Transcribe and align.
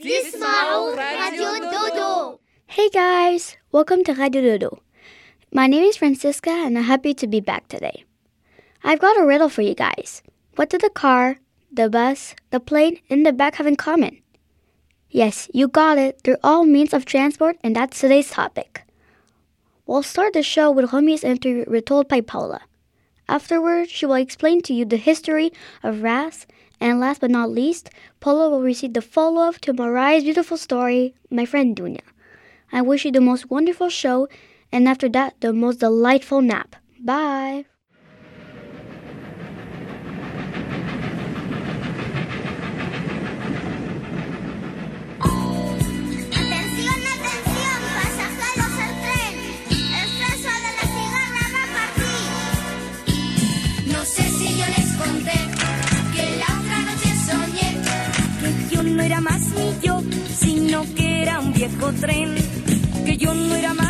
Dismao 0.00 0.94
Radio 0.96 1.58
Dodo. 1.58 2.38
Hey 2.66 2.88
guys, 2.88 3.56
welcome 3.72 4.04
to 4.04 4.14
Radio 4.14 4.42
Dodo. 4.42 4.80
My 5.52 5.66
name 5.66 5.82
is 5.82 5.96
Francisca 5.96 6.50
and 6.50 6.78
I'm 6.78 6.84
happy 6.84 7.14
to 7.14 7.26
be 7.26 7.40
back 7.40 7.66
today. 7.66 8.04
I've 8.84 9.00
got 9.00 9.18
a 9.18 9.26
riddle 9.26 9.48
for 9.48 9.62
you 9.62 9.74
guys. 9.74 10.22
What 10.54 10.70
do 10.70 10.78
the 10.78 10.88
car, 10.88 11.38
the 11.72 11.90
bus, 11.90 12.36
the 12.50 12.60
plane, 12.60 13.00
and 13.10 13.26
the 13.26 13.32
bag 13.32 13.56
have 13.56 13.66
in 13.66 13.74
common? 13.74 14.22
Yes, 15.10 15.50
you 15.52 15.66
got 15.66 15.98
it. 15.98 16.22
They're 16.22 16.38
all 16.44 16.64
means 16.64 16.94
of 16.94 17.04
transport, 17.04 17.56
and 17.64 17.74
that's 17.74 17.98
today's 17.98 18.30
topic. 18.30 18.84
We'll 19.84 20.04
start 20.04 20.34
the 20.34 20.44
show 20.44 20.70
with 20.70 20.92
Romi's 20.92 21.24
interview 21.24 21.64
retold 21.66 22.06
by 22.06 22.20
Paula. 22.20 22.60
Afterwards, 23.28 23.90
she 23.90 24.06
will 24.06 24.14
explain 24.14 24.62
to 24.62 24.72
you 24.72 24.84
the 24.84 24.96
history 24.96 25.50
of 25.82 26.02
RAS, 26.02 26.46
and 26.80 27.00
last 27.00 27.20
but 27.20 27.30
not 27.30 27.50
least, 27.50 27.90
Paula 28.20 28.50
will 28.50 28.62
receive 28.62 28.92
the 28.92 29.02
follow-up 29.02 29.58
to 29.60 29.72
Mariah's 29.72 30.24
beautiful 30.24 30.56
story, 30.56 31.14
My 31.30 31.44
Friend 31.44 31.76
Dunya. 31.76 32.00
I 32.72 32.82
wish 32.82 33.04
you 33.04 33.12
the 33.12 33.20
most 33.20 33.50
wonderful 33.50 33.88
show, 33.88 34.28
and 34.70 34.88
after 34.88 35.08
that, 35.10 35.40
the 35.40 35.52
most 35.52 35.80
delightful 35.80 36.42
nap. 36.42 36.76
Bye! 37.00 37.64
Viejo 61.58 61.92
tren. 61.94 62.36
Que 63.04 63.16
yo 63.16 63.34
no 63.34 63.56
era 63.56 63.74
más 63.74 63.87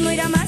no 0.00 0.10
era 0.10 0.28
más 0.28 0.39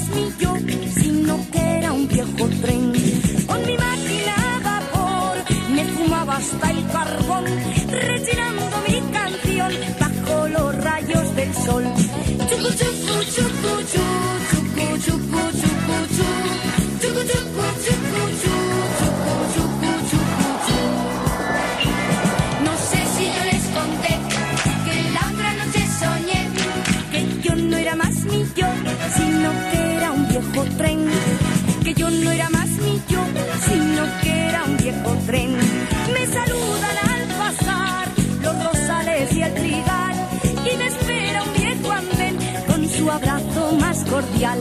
cordial. 44.12 44.60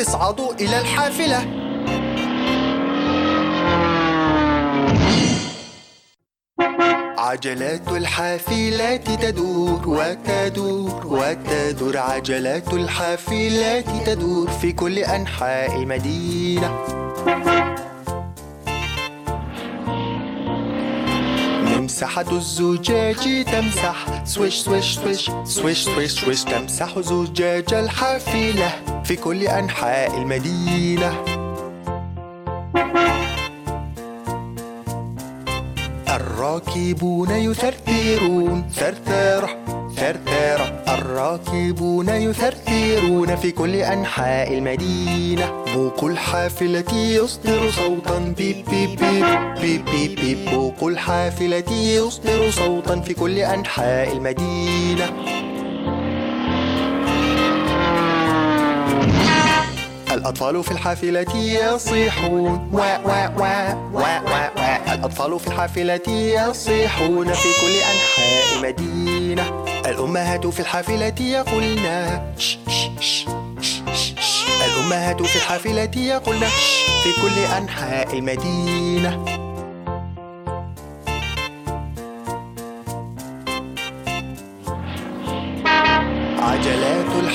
اصعدوا 0.00 0.54
إلى 0.54 0.80
الحافلة. 0.80 1.46
عجلات 7.18 7.88
الحافلات 7.88 9.10
تدور 9.10 9.88
وتدور 9.88 11.06
وتدور. 11.06 11.96
عجلات 11.96 12.72
الحافلات 12.72 13.84
تدور 14.06 14.50
في 14.50 14.72
كل 14.72 14.98
أنحاء 14.98 15.76
المدينة. 15.76 16.78
ممسحة 21.62 22.32
الزجاج 22.32 23.44
تمسح 23.44 24.24
سويش 24.24 24.54
سويش 24.54 24.94
سويش 24.94 25.30
سويش 25.44 25.84
سويش 25.84 26.20
سويش. 26.20 26.44
تمسح 26.44 26.98
زجاج 26.98 27.74
الحافلة. 27.74 28.87
في 29.08 29.16
كل 29.16 29.46
أنحاء 29.46 30.18
المدينة. 30.18 31.24
الراكبون 36.08 37.30
يثرثرون 37.30 38.64
ثرثرة 38.74 39.48
ثرثرة. 39.96 40.84
الراكبون 40.88 42.08
يثرثرون 42.08 43.36
في 43.36 43.50
كل 43.50 43.74
أنحاء 43.74 44.58
المدينة. 44.58 45.64
بوق 45.74 46.04
الحافلة 46.04 46.94
يصدر 46.94 47.70
صوتا. 47.70 48.18
بيب 48.18 48.64
بيب 48.70 49.00
بيب 49.00 49.26
بيب 49.60 49.84
بيب 49.84 50.14
بيب. 50.20 50.50
بوق 50.50 50.84
الحافلة 50.84 51.72
يصدر 51.72 52.50
صوتا 52.50 53.00
في 53.00 53.14
كل 53.14 53.38
أنحاء 53.38 54.12
المدينة. 54.12 55.37
الأطفال 60.18 60.64
في 60.64 60.70
الحافلة 60.70 61.36
يصيحون. 61.36 62.70
وا 62.72 62.98
وا 62.98 63.28
وا 63.28 63.72
وا 63.92 64.20
وا 64.30 64.50
وا 64.56 64.94
الأطفال 64.94 65.40
في 65.40 65.46
الحافلة 65.46 66.08
يصيحون 66.08 67.32
في 67.32 67.48
كل 67.60 67.74
أنحاء 67.92 68.44
المدينة. 68.56 69.64
الأمهات 69.86 70.46
في 70.46 70.60
الحافلة 70.60 71.14
يقولن 71.20 71.84
ش 72.38 72.58
ش 73.00 73.26
الأمهات 74.66 75.22
في 75.22 75.36
الحافلة 75.36 75.90
يقولن 75.96 76.48
في 77.02 77.12
كل 77.22 77.54
أنحاء 77.56 78.18
المدينة. 78.18 79.38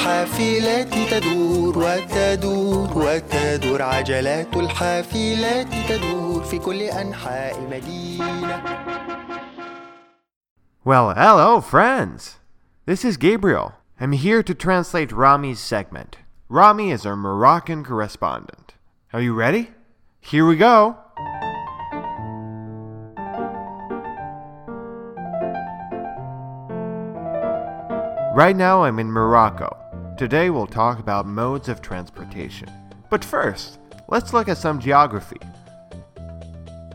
الحافلات 0.03 0.95
تدور 1.11 1.79
وتدور 1.79 2.89
وتدور 2.95 3.83
عجلات 3.83 4.57
الحافلات 4.57 5.67
تدور 5.89 6.43
في 6.43 6.59
كل 6.59 6.83
أنحاء 6.83 7.59
المدينة 7.59 8.63
Well, 10.85 11.13
hello, 11.15 11.61
friends! 11.61 12.39
This 12.87 13.05
is 13.05 13.19
Gabriel. 13.19 13.75
I'm 14.01 14.13
here 14.13 14.43
to 14.43 14.55
translate 14.55 15.13
Rami's 15.13 15.61
segment. 15.61 16.17
Rami 16.49 16.91
is 16.91 17.05
our 17.05 17.17
Moroccan 17.17 17.85
correspondent. 17.85 18.75
Are 19.13 19.21
you 19.21 19.35
ready? 19.35 19.71
Here 20.21 20.47
we 20.47 20.57
go! 20.57 20.97
Right 28.35 28.55
now, 28.55 28.85
I'm 28.85 29.01
in 29.01 29.11
Morocco. 29.11 29.77
Today, 30.16 30.52
we'll 30.52 30.68
talk 30.68 31.00
about 31.00 31.26
modes 31.26 31.68
of 31.68 31.82
transportation. 31.82 32.70
But 33.10 33.26
first, 33.26 33.80
let's 34.08 34.32
look 34.32 34.48
at 34.48 34.60
some 34.60 34.80
geography. 34.80 35.40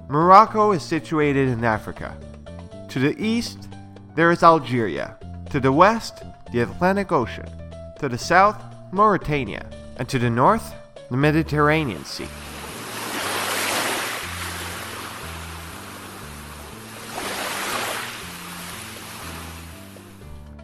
Morocco 0.06 0.70
is 0.70 0.84
situated 0.84 1.48
in 1.48 1.64
Africa. 1.64 2.16
To 2.90 2.98
the 3.00 3.20
east, 3.20 3.68
there 4.14 4.30
is 4.30 4.44
Algeria. 4.44 5.16
To 5.50 5.58
the 5.58 5.72
west, 5.72 6.22
the 6.52 6.60
Atlantic 6.60 7.10
Ocean. 7.10 7.46
To 7.98 8.08
the 8.08 8.16
south, 8.16 8.62
Mauritania. 8.92 9.68
And 9.96 10.08
to 10.08 10.20
the 10.20 10.30
north, 10.30 10.72
the 11.10 11.16
Mediterranean 11.16 12.04
Sea. 12.04 12.28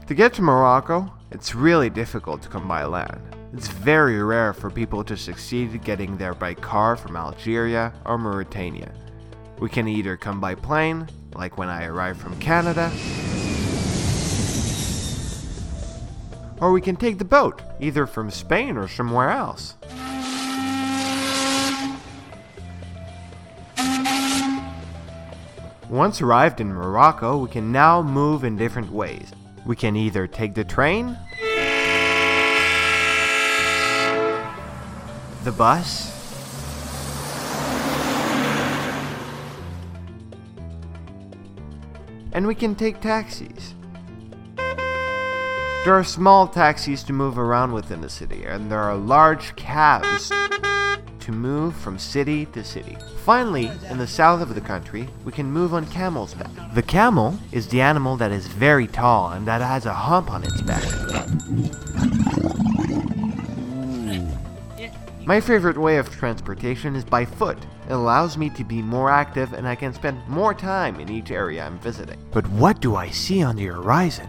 To 0.06 0.14
get 0.14 0.34
to 0.34 0.42
Morocco, 0.42 1.12
it's 1.34 1.52
really 1.52 1.90
difficult 1.90 2.40
to 2.42 2.48
come 2.48 2.68
by 2.68 2.84
land. 2.84 3.20
It's 3.52 3.66
very 3.66 4.22
rare 4.22 4.52
for 4.52 4.70
people 4.70 5.02
to 5.02 5.16
succeed 5.16 5.82
getting 5.82 6.16
there 6.16 6.32
by 6.32 6.54
car 6.54 6.96
from 6.96 7.16
Algeria 7.16 7.92
or 8.06 8.16
Mauritania. 8.18 8.92
We 9.58 9.68
can 9.68 9.88
either 9.88 10.16
come 10.16 10.40
by 10.40 10.54
plane, 10.54 11.08
like 11.34 11.58
when 11.58 11.68
I 11.68 11.86
arrived 11.86 12.20
from 12.20 12.38
Canada, 12.38 12.92
or 16.60 16.70
we 16.70 16.80
can 16.80 16.94
take 16.94 17.18
the 17.18 17.24
boat, 17.24 17.62
either 17.80 18.06
from 18.06 18.30
Spain 18.30 18.76
or 18.76 18.86
somewhere 18.86 19.30
else. 19.30 19.74
Once 25.90 26.22
arrived 26.22 26.60
in 26.60 26.72
Morocco, 26.72 27.38
we 27.38 27.48
can 27.48 27.72
now 27.72 28.02
move 28.02 28.44
in 28.44 28.56
different 28.56 28.90
ways. 28.90 29.32
We 29.66 29.76
can 29.76 29.96
either 29.96 30.26
take 30.26 30.54
the 30.54 30.64
train, 30.64 31.16
the 35.42 35.52
bus, 35.52 36.12
and 42.32 42.46
we 42.46 42.54
can 42.54 42.74
take 42.74 43.00
taxis. 43.00 43.74
There 44.56 45.94
are 45.94 46.04
small 46.04 46.46
taxis 46.48 47.02
to 47.04 47.12
move 47.12 47.38
around 47.38 47.72
within 47.72 48.00
the 48.00 48.10
city, 48.10 48.44
and 48.44 48.70
there 48.70 48.80
are 48.80 48.96
large 48.96 49.56
cabs 49.56 50.30
to 51.24 51.32
move 51.32 51.74
from 51.74 51.98
city 51.98 52.44
to 52.46 52.62
city. 52.62 52.98
Finally, 53.24 53.70
in 53.88 53.96
the 53.96 54.06
south 54.06 54.42
of 54.42 54.54
the 54.54 54.60
country, 54.60 55.08
we 55.24 55.32
can 55.32 55.50
move 55.50 55.72
on 55.72 55.86
camel's 55.86 56.34
back. 56.34 56.50
The 56.74 56.82
camel 56.82 57.38
is 57.50 57.66
the 57.68 57.80
animal 57.80 58.18
that 58.18 58.30
is 58.30 58.46
very 58.46 58.86
tall 58.86 59.32
and 59.32 59.46
that 59.46 59.62
has 59.62 59.86
a 59.86 59.94
hump 59.94 60.30
on 60.30 60.44
its 60.44 60.60
back. 60.60 60.84
My 65.24 65.40
favorite 65.40 65.78
way 65.78 65.96
of 65.96 66.10
transportation 66.10 66.94
is 66.94 67.04
by 67.04 67.24
foot. 67.24 67.56
It 67.88 67.92
allows 67.92 68.36
me 68.36 68.50
to 68.50 68.62
be 68.62 68.82
more 68.82 69.10
active 69.10 69.54
and 69.54 69.66
I 69.66 69.74
can 69.74 69.94
spend 69.94 70.28
more 70.28 70.52
time 70.52 71.00
in 71.00 71.10
each 71.10 71.30
area 71.30 71.64
I'm 71.64 71.78
visiting. 71.78 72.18
But 72.32 72.46
what 72.50 72.82
do 72.82 72.96
I 72.96 73.08
see 73.08 73.42
on 73.42 73.56
the 73.56 73.64
horizon? 73.64 74.28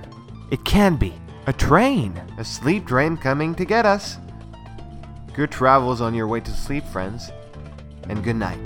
It 0.49 0.63
can 0.63 0.95
be 0.95 1.13
a 1.47 1.53
train! 1.53 2.19
A 2.37 2.45
sleep 2.45 2.87
train 2.87 3.17
coming 3.17 3.53
to 3.55 3.65
get 3.65 3.85
us! 3.85 4.17
Good 5.35 5.51
travels 5.51 5.99
on 5.99 6.13
your 6.13 6.27
way 6.27 6.39
to 6.39 6.51
sleep, 6.51 6.85
friends, 6.85 7.29
and 8.07 8.23
good 8.23 8.37
night. 8.37 8.65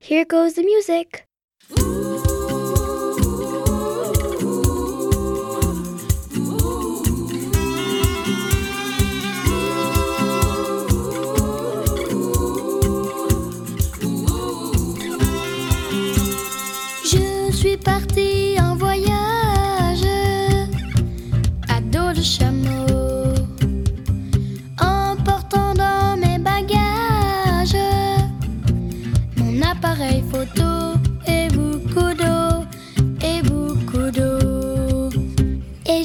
Here 0.00 0.24
goes 0.24 0.54
the 0.54 0.64
music. 0.64 1.28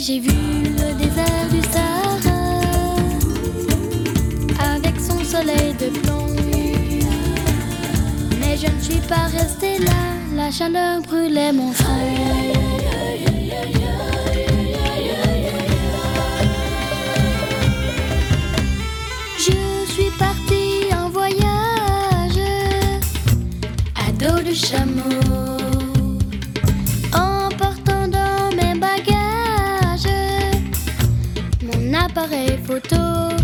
J'ai 0.08 0.20
vu 0.22 0.30
le 0.30 0.94
désert 0.94 1.50
du 1.52 1.62
Sahara 1.70 2.96
avec 4.74 4.96
son 5.02 5.22
soleil 5.22 5.74
de 5.74 5.88
plomb. 6.00 6.28
Mais 8.40 8.56
je 8.56 8.68
ne 8.74 8.82
suis 8.82 9.02
pas 9.02 9.28
restée 9.38 9.80
là, 9.80 10.02
la 10.34 10.50
chaleur 10.50 11.02
brûlait 11.02 11.52
mon 11.52 11.74
front. 11.74 12.14
Je 19.38 19.92
suis 19.92 20.12
partie 20.18 20.94
en 20.96 21.10
voyage 21.10 22.40
à 23.96 24.12
dos 24.14 24.42
de 24.42 24.54
chameau, 24.54 25.67
foto's. 32.56 33.37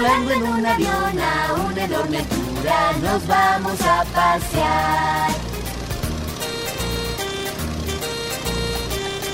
Volando 0.00 0.32
en 0.32 0.42
un 0.44 0.64
avión 0.64 1.20
a 1.20 1.54
una 1.62 1.84
enorme 1.84 2.18
altura 2.20 2.92
nos 3.02 3.26
vamos 3.26 3.78
a 3.82 4.02
pasear. 4.14 5.30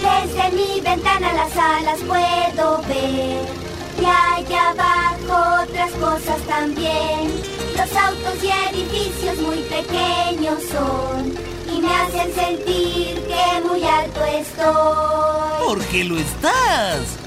Desde 0.03 0.51
mi 0.57 0.81
ventana 0.81 1.33
las 1.35 1.57
alas 1.57 2.01
puedo 2.01 2.83
ver. 2.89 3.47
Y 3.97 4.05
allá 4.05 4.71
abajo 4.71 5.63
otras 5.63 5.93
cosas 5.93 6.41
también. 6.49 7.41
Los 7.77 7.97
autos 7.97 8.43
y 8.43 8.75
edificios 8.75 9.39
muy 9.39 9.59
pequeños 9.59 10.59
son. 10.73 11.33
Y 11.73 11.81
me 11.81 11.95
hacen 11.95 12.35
sentir 12.35 13.25
que 13.29 13.69
muy 13.69 13.85
alto 13.85 14.25
estoy. 14.25 15.65
¿Por 15.65 15.81
qué 15.85 16.03
lo 16.03 16.19
estás? 16.19 17.26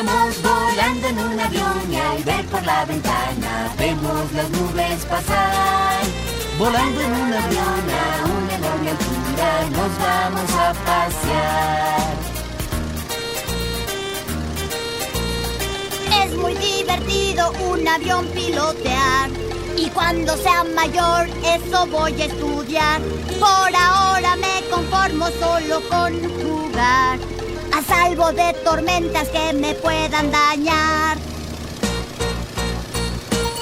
Estamos 0.00 0.42
volando 0.42 1.08
en 1.08 1.18
un 1.18 1.40
avión 1.40 1.92
y 1.92 1.96
al 1.96 2.24
ver 2.24 2.46
por 2.46 2.64
la 2.64 2.86
ventana 2.86 3.70
vemos 3.78 4.32
las 4.32 4.48
nubes 4.48 5.04
pasar. 5.04 6.00
Volando 6.58 7.00
en 7.02 7.12
un 7.12 7.34
avión 7.34 7.84
a 8.00 8.24
una 8.24 8.54
enorme 8.54 8.90
altura 8.92 9.66
nos 9.72 9.98
vamos 9.98 10.50
a 10.54 10.72
pasear. 10.86 12.14
Es 16.24 16.34
muy 16.34 16.54
divertido 16.54 17.52
un 17.70 17.86
avión 17.86 18.26
pilotear 18.28 19.28
Y 19.76 19.90
cuando 19.90 20.34
sea 20.38 20.64
mayor, 20.64 21.28
eso 21.44 21.86
voy 21.88 22.22
a 22.22 22.24
estudiar. 22.24 23.02
Por 23.38 23.76
ahora 23.76 24.34
me 24.36 24.66
conformo 24.70 25.26
solo 25.38 25.82
con 25.90 26.14
jugar. 26.40 27.18
A 27.72 27.82
salvo 27.82 28.32
de 28.32 28.52
tormentas 28.64 29.28
que 29.28 29.52
me 29.52 29.74
puedan 29.74 30.30
dañar. 30.30 31.18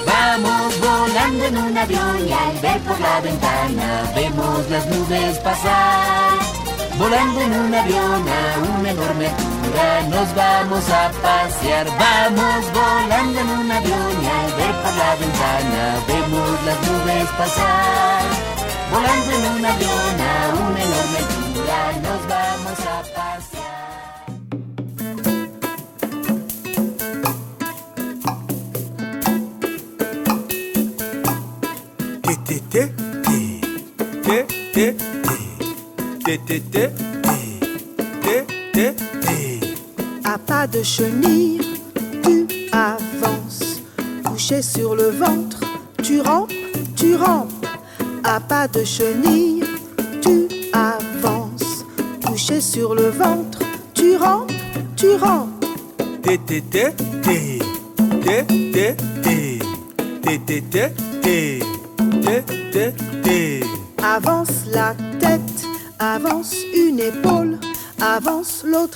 Vamos 0.05 0.73
volando 0.79 1.45
en 1.45 1.57
un 1.57 1.77
avión 1.77 2.27
y 2.27 2.31
al 2.31 2.57
ver 2.59 2.79
por 2.81 2.99
la 2.99 3.21
ventana 3.21 4.11
vemos 4.15 4.69
las 4.69 4.85
nubes 4.87 5.37
pasar. 5.39 6.37
Volando 6.97 7.41
en 7.41 7.53
un 7.53 7.73
avión 7.73 8.25
a 8.27 8.79
una 8.79 8.89
enorme 8.91 9.27
altura 9.27 10.01
nos 10.09 10.35
vamos 10.35 10.89
a 10.89 11.11
pasear. 11.21 11.87
Vamos 11.97 12.65
volando 12.73 13.39
en 13.39 13.49
un 13.49 13.71
avión 13.71 14.11
y 14.21 14.27
al 14.27 14.51
ver 14.59 14.75
por 14.83 14.93
la 15.01 15.15
ventana 15.15 15.81
vemos 16.07 16.49
las 16.65 16.77
nubes 16.87 17.29
pasar. 17.37 18.23
Volando 18.91 19.31
en 19.37 19.43
un 19.55 19.65
avión 19.65 20.08
À 40.23 40.37
pas 40.39 40.65
de 40.65 40.81
chenille, 40.81 41.61
tu 42.23 42.47
avances. 42.71 43.83
Couché 44.25 44.63
sur 44.63 44.95
le 44.95 45.11
ventre, 45.11 45.59
tu 46.01 46.21
rampes, 46.21 46.51
tu 46.95 47.15
rampes. 47.15 47.67
À 48.23 48.39
pas 48.39 48.67
de 48.67 48.83
chenille, 48.83 49.63
tu 50.21 50.47
avances. 50.73 51.85
Couché 52.25 52.61
sur 52.61 52.95
le 52.95 53.09
ventre, 53.09 53.59
tu 53.93 54.17
rampes, 54.17 54.51
tu 54.95 55.11
rampes. 55.17 55.65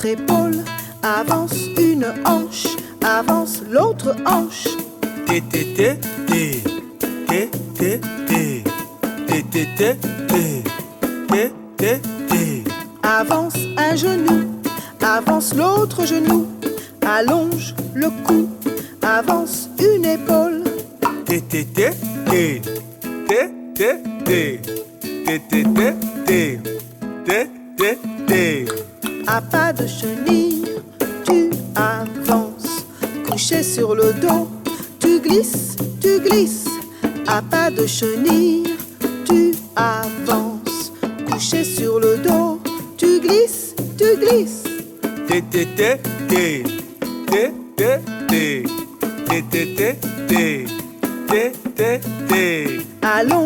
Épaule, 0.06 0.64
avance 1.02 1.56
une 1.78 2.06
hanche, 2.26 2.68
avance 3.04 3.62
l'autre 3.70 4.16
hanche. 4.26 4.68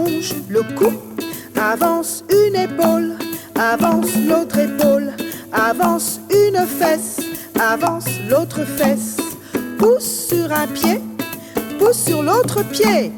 Allonge 0.07 0.35
le 0.47 0.63
cou, 0.63 0.93
avance 1.59 2.23
une 2.29 2.55
épaule, 2.55 3.17
avance 3.55 4.07
l'autre 4.25 4.57
épaule, 4.57 5.11
avance 5.51 6.21
une 6.29 6.65
fesse, 6.65 7.19
avance 7.59 8.05
l'autre 8.29 8.63
fesse. 8.63 9.17
Pousse 9.77 10.29
sur 10.29 10.49
un 10.53 10.67
pied, 10.67 11.01
pousse 11.77 12.05
sur 12.05 12.23
l'autre 12.23 12.63
pied. 12.63 13.11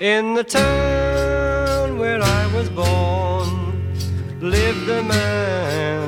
In 0.00 0.34
the 0.34 0.44
town 0.44 1.98
where 1.98 2.22
I 2.22 2.46
was 2.54 2.70
born 2.70 3.82
lived 4.40 4.88
a 4.88 5.02
man 5.02 6.07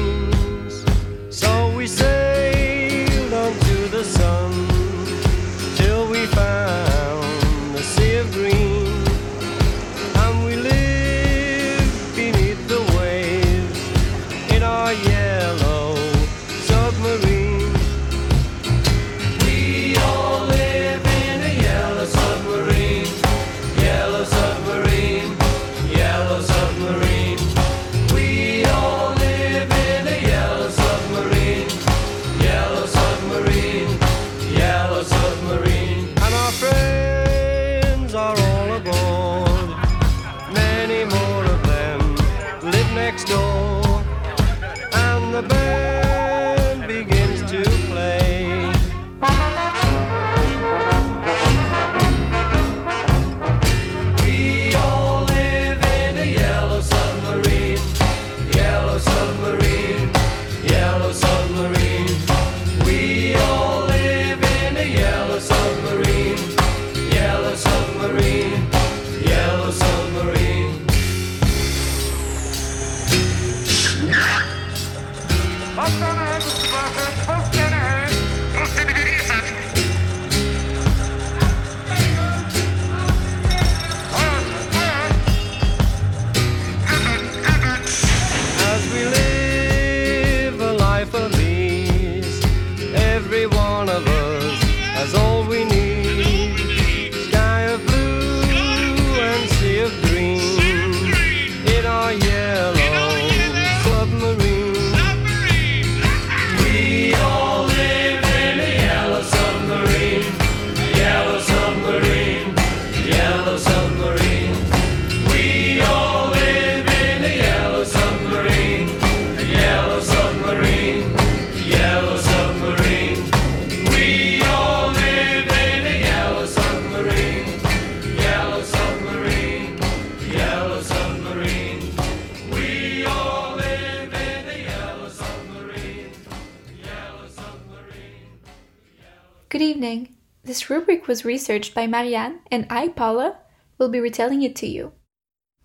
Was 141.07 141.25
researched 141.25 141.73
by 141.73 141.87
Marianne, 141.87 142.39
and 142.51 142.67
I, 142.69 142.87
Paula, 142.87 143.39
will 143.77 143.89
be 143.89 143.99
retelling 143.99 144.43
it 144.43 144.55
to 144.57 144.67
you. 144.67 144.93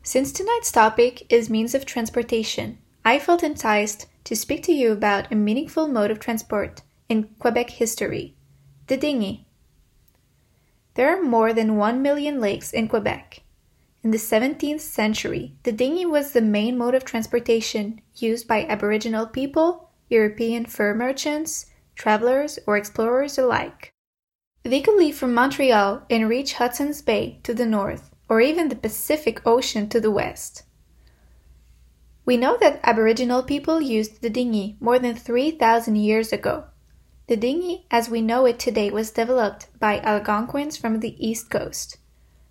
Since 0.03 0.33
tonight's 0.33 0.73
topic 0.73 1.27
is 1.31 1.51
means 1.51 1.75
of 1.75 1.85
transportation, 1.85 2.79
I 3.05 3.19
felt 3.19 3.43
enticed 3.43 4.07
to 4.25 4.35
speak 4.35 4.63
to 4.65 4.73
you 4.73 4.93
about 4.93 5.31
a 5.31 5.37
meaningful 5.37 5.89
mode 5.89 6.11
of 6.11 6.19
transport 6.19 6.83
in 7.09 7.29
Quebec 7.39 7.71
history 7.71 8.35
the 8.87 8.97
dinghy. 8.97 9.47
There 10.95 11.17
are 11.17 11.23
more 11.23 11.53
than 11.53 11.77
1 11.77 12.01
million 12.03 12.41
lakes 12.41 12.73
in 12.73 12.89
Quebec. 12.89 13.43
In 14.03 14.13
the 14.13 14.19
17th 14.19 14.81
century, 14.81 15.57
the 15.65 15.73
dinghy 15.73 16.07
was 16.07 16.33
the 16.33 16.41
main 16.41 16.79
mode 16.79 16.95
of 16.95 17.05
transportation 17.05 18.01
used 18.15 18.47
by 18.47 18.65
Aboriginal 18.65 19.27
people, 19.27 19.91
European 20.09 20.67
fur 20.67 20.95
merchants, 20.95 21.67
travelers, 21.97 22.61
or 22.67 22.77
explorers 22.77 23.39
alike. 23.39 23.93
They 24.63 24.81
could 24.81 24.97
leave 24.97 25.17
from 25.17 25.35
Montreal 25.35 26.03
and 26.11 26.29
reach 26.29 26.55
Hudson's 26.55 27.03
Bay 27.03 27.39
to 27.45 27.55
the 27.55 27.67
north, 27.67 28.11
or 28.29 28.41
even 28.41 28.69
the 28.69 28.77
Pacific 28.77 29.41
Ocean 29.47 29.89
to 29.89 30.01
the 30.01 30.11
west. 30.11 30.65
We 32.25 32.37
know 32.37 32.57
that 32.61 32.81
Aboriginal 32.83 33.45
people 33.45 33.81
used 33.81 34.21
the 34.21 34.31
dinghy 34.31 34.77
more 34.81 34.99
than 34.99 35.15
3,000 35.15 35.97
years 35.97 36.33
ago. 36.33 36.65
The 37.29 37.37
dinghy, 37.37 37.87
as 37.91 38.09
we 38.09 38.21
know 38.21 38.47
it 38.47 38.59
today, 38.59 38.91
was 38.91 39.11
developed 39.11 39.67
by 39.79 40.01
Algonquins 40.01 40.77
from 40.77 41.01
the 41.01 41.17
east 41.25 41.51
coast. 41.51 41.99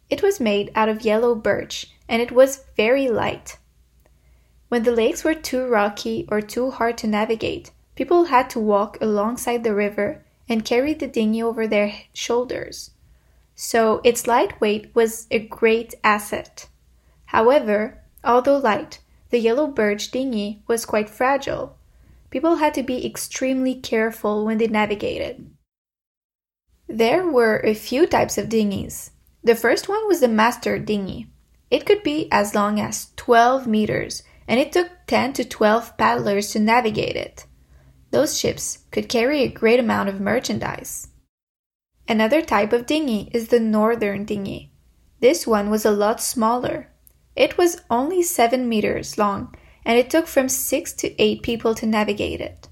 It 0.09 0.21
was 0.21 0.39
made 0.39 0.71
out 0.75 0.89
of 0.89 1.03
yellow 1.03 1.33
birch 1.33 1.93
and 2.07 2.21
it 2.21 2.31
was 2.31 2.65
very 2.75 3.07
light. 3.09 3.57
When 4.67 4.83
the 4.83 4.91
lakes 4.91 5.23
were 5.23 5.33
too 5.33 5.65
rocky 5.67 6.25
or 6.29 6.41
too 6.41 6.71
hard 6.71 6.97
to 6.99 7.07
navigate, 7.07 7.71
people 7.95 8.25
had 8.25 8.49
to 8.49 8.59
walk 8.59 8.97
alongside 8.99 9.63
the 9.63 9.73
river 9.73 10.24
and 10.47 10.65
carry 10.65 10.93
the 10.93 11.07
dinghy 11.07 11.41
over 11.41 11.67
their 11.67 11.93
shoulders. 12.13 12.91
So 13.55 14.01
its 14.03 14.27
light 14.27 14.59
weight 14.59 14.91
was 14.93 15.27
a 15.31 15.39
great 15.39 15.95
asset. 16.03 16.67
However, 17.25 18.01
although 18.23 18.57
light, 18.57 18.99
the 19.29 19.39
yellow 19.39 19.67
birch 19.67 20.11
dinghy 20.11 20.63
was 20.67 20.85
quite 20.85 21.09
fragile. 21.09 21.77
People 22.29 22.57
had 22.57 22.73
to 22.75 22.83
be 22.83 23.05
extremely 23.05 23.75
careful 23.75 24.45
when 24.45 24.57
they 24.57 24.67
navigated. 24.67 25.49
There 26.87 27.25
were 27.25 27.61
a 27.63 27.73
few 27.73 28.05
types 28.05 28.37
of 28.37 28.49
dinghies. 28.49 29.11
The 29.43 29.55
first 29.55 29.89
one 29.89 30.07
was 30.07 30.19
the 30.19 30.27
master 30.27 30.77
dinghy. 30.77 31.27
It 31.71 31.85
could 31.85 32.03
be 32.03 32.27
as 32.31 32.53
long 32.53 32.79
as 32.79 33.11
12 33.15 33.67
meters, 33.67 34.23
and 34.47 34.59
it 34.59 34.71
took 34.71 34.89
10 35.07 35.33
to 35.33 35.45
12 35.45 35.97
paddlers 35.97 36.51
to 36.51 36.59
navigate 36.59 37.15
it. 37.15 37.45
Those 38.11 38.39
ships 38.39 38.85
could 38.91 39.09
carry 39.09 39.41
a 39.41 39.49
great 39.49 39.79
amount 39.79 40.09
of 40.09 40.21
merchandise. 40.21 41.09
Another 42.07 42.41
type 42.41 42.71
of 42.71 42.85
dinghy 42.85 43.29
is 43.33 43.47
the 43.47 43.59
northern 43.59 44.25
dinghy. 44.25 44.71
This 45.19 45.47
one 45.47 45.69
was 45.69 45.85
a 45.85 45.91
lot 45.91 46.21
smaller. 46.21 46.91
It 47.35 47.57
was 47.57 47.81
only 47.89 48.21
7 48.21 48.69
meters 48.69 49.17
long, 49.17 49.55
and 49.83 49.97
it 49.97 50.09
took 50.09 50.27
from 50.27 50.49
6 50.49 50.93
to 50.93 51.21
8 51.21 51.41
people 51.41 51.75
to 51.75 51.85
navigate 51.85 52.41
it. 52.41 52.69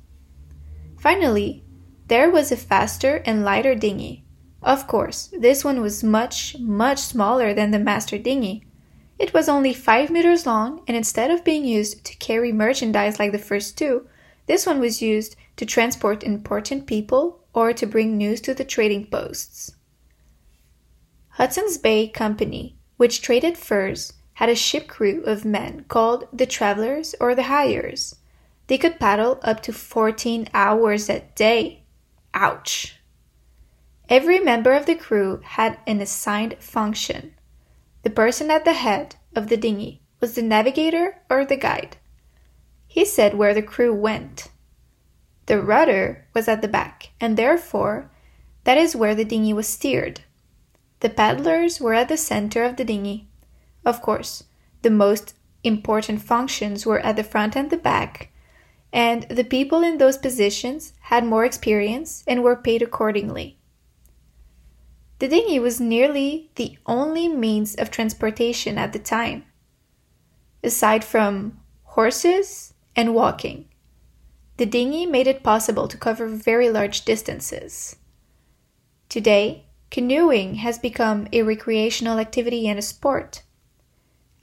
Finally, 1.00 1.64
there 2.08 2.30
was 2.30 2.52
a 2.52 2.58
faster 2.58 3.24
and 3.26 3.44
lighter 3.44 3.76
dinghy. 3.76 4.24
Of 4.62 4.88
course, 4.88 5.30
this 5.38 5.66
one 5.66 5.82
was 5.82 6.04
much, 6.04 6.56
much 6.60 7.00
smaller 7.00 7.54
than 7.54 7.72
the 7.72 7.80
master 7.80 8.18
dinghy. 8.18 8.66
It 9.20 9.34
was 9.34 9.50
only 9.50 9.74
5 9.74 10.10
meters 10.10 10.46
long, 10.46 10.82
and 10.88 10.96
instead 10.96 11.32
of 11.32 11.44
being 11.44 11.66
used 11.66 12.06
to 12.06 12.16
carry 12.18 12.52
merchandise 12.52 13.20
like 13.20 13.32
the 13.32 13.38
first 13.38 13.78
two, 13.78 14.08
this 14.46 14.66
one 14.66 14.80
was 14.80 15.02
used 15.02 15.36
to 15.58 15.66
transport 15.66 16.24
important 16.24 16.86
people 16.86 17.44
or 17.54 17.74
to 17.74 17.86
bring 17.86 18.18
news 18.18 18.42
to 18.42 18.54
the 18.54 18.66
trading 18.66 19.06
posts. 19.06 19.76
Hudson's 21.30 21.78
Bay 21.78 22.08
Company, 22.08 22.78
which 22.98 23.22
traded 23.22 23.58
furs, 23.58 24.14
had 24.34 24.50
a 24.50 24.56
ship 24.56 24.88
crew 24.88 25.24
of 25.26 25.46
men 25.46 25.86
called 25.88 26.28
the 26.34 26.46
travelers 26.46 27.16
or 27.20 27.36
the 27.36 27.44
hyers. 27.44 28.16
They 28.68 28.78
could 28.78 29.00
paddle 29.00 29.40
up 29.44 29.62
to 29.64 29.74
14 29.74 30.50
hours 30.54 31.10
a 31.10 31.22
day. 31.36 31.84
Ouch! 32.34 33.00
Every 34.10 34.40
member 34.40 34.74
of 34.74 34.86
the 34.86 34.96
crew 34.96 35.42
had 35.44 35.80
an 35.88 36.02
assigned 36.02 36.58
function. 36.60 37.34
The 38.04 38.10
person 38.10 38.52
at 38.52 38.66
the 38.66 38.74
head 38.74 39.16
of 39.36 39.50
the 39.50 39.58
dinghy 39.58 40.02
was 40.20 40.36
the 40.36 40.42
navigator 40.42 41.22
or 41.30 41.46
the 41.46 41.58
guide. 41.58 41.98
He 42.94 43.06
said 43.06 43.34
where 43.34 43.56
the 43.56 43.64
crew 43.64 43.92
went. 43.92 44.50
The 45.48 45.60
rudder 45.60 46.28
was 46.36 46.48
at 46.48 46.62
the 46.62 46.68
back, 46.68 47.10
and 47.20 47.36
therefore 47.36 48.12
that 48.66 48.78
is 48.78 48.96
where 48.96 49.16
the 49.16 49.26
dinghy 49.26 49.52
was 49.52 49.68
steered. 49.68 50.22
The 51.00 51.10
paddlers 51.10 51.82
were 51.82 51.96
at 51.96 52.08
the 52.08 52.18
center 52.18 52.64
of 52.64 52.76
the 52.76 52.86
dinghy. 52.86 53.30
Of 53.84 54.04
course, 54.04 54.44
the 54.84 54.92
most 54.92 55.34
important 55.64 56.22
functions 56.22 56.86
were 56.86 57.00
at 57.00 57.16
the 57.16 57.24
front 57.24 57.56
and 57.56 57.72
the 57.72 57.78
back, 57.78 58.30
and 58.94 59.24
the 59.24 59.44
people 59.44 59.82
in 59.82 59.98
those 59.98 60.20
positions 60.20 60.94
had 61.10 61.26
more 61.26 61.46
experience 61.46 62.24
and 62.28 62.44
were 62.44 62.56
paid 62.56 62.84
accordingly. 62.84 63.58
The 65.18 65.30
dinghy 65.30 65.58
was 65.58 65.82
nearly 65.82 66.52
the 66.58 66.78
only 66.86 67.28
means 67.28 67.74
of 67.74 67.90
transportation 67.90 68.78
at 68.78 68.94
the 68.94 69.00
time, 69.00 69.46
aside 70.64 71.04
from 71.04 71.60
horses 71.86 72.73
and 72.96 73.14
walking. 73.14 73.66
The 74.58 74.66
dinghy 74.66 75.06
made 75.06 75.28
it 75.28 75.44
possible 75.44 75.88
to 75.88 75.98
cover 75.98 76.28
very 76.28 76.70
large 76.70 77.06
distances. 77.06 77.96
Today, 79.10 79.66
canoeing 79.90 80.56
has 80.56 80.78
become 80.78 81.28
a 81.32 81.42
recreational 81.44 82.20
activity 82.20 82.68
and 82.68 82.78
a 82.78 82.84
sport. 82.84 83.44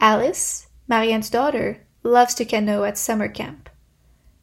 Alice, 0.01 0.69
Marianne's 0.89 1.31
daughter, 1.31 1.87
loves 2.03 2.35
to 2.35 2.45
canoe 2.45 2.85
at 2.85 2.99
summer 2.99 3.29
camp. 3.29 3.69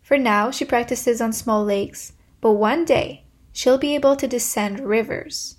For 0.01 0.17
now, 0.17 0.51
she 0.51 0.63
practices 0.63 1.19
on 1.19 1.33
small 1.33 1.63
lakes, 1.65 2.13
but 2.39 2.53
one 2.53 2.85
day 2.85 3.25
she'll 3.51 3.77
be 3.77 3.95
able 3.95 4.15
to 4.15 4.27
descend 4.27 4.81
rivers. 4.81 5.57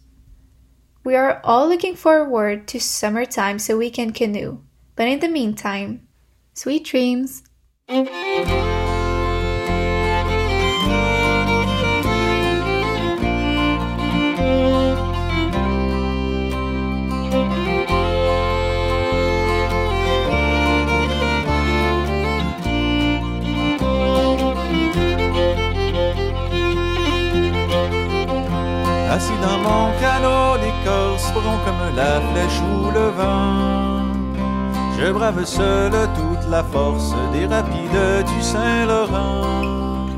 We 1.05 1.17
are 1.17 1.41
all 1.43 1.69
looking 1.69 1.97
forward 1.97 2.69
to 2.69 2.81
summertime 2.81 3.59
so 3.59 3.77
we 3.77 3.91
can 3.91 4.13
canoe, 4.13 4.63
but 4.95 5.09
in 5.09 5.21
the 5.21 5.29
meantime, 5.29 6.07
sweet 6.55 6.85
dreams. 6.85 7.43
Assis 7.91 8.03
dans 29.41 29.59
mon 29.59 29.91
canot, 29.99 30.59
l'écorce 30.61 31.31
front 31.31 31.59
comme 31.65 31.97
la 31.97 32.21
flèche 32.21 32.61
ou 32.61 32.91
le 32.91 33.09
vent. 33.17 34.08
Je 35.01 35.13
brave 35.13 35.45
seul 35.45 35.93
toute 35.93 36.51
la 36.51 36.65
force 36.65 37.15
des 37.33 37.47
rapides 37.47 38.27
du 38.27 38.43
Saint-Laurent. 38.43 40.09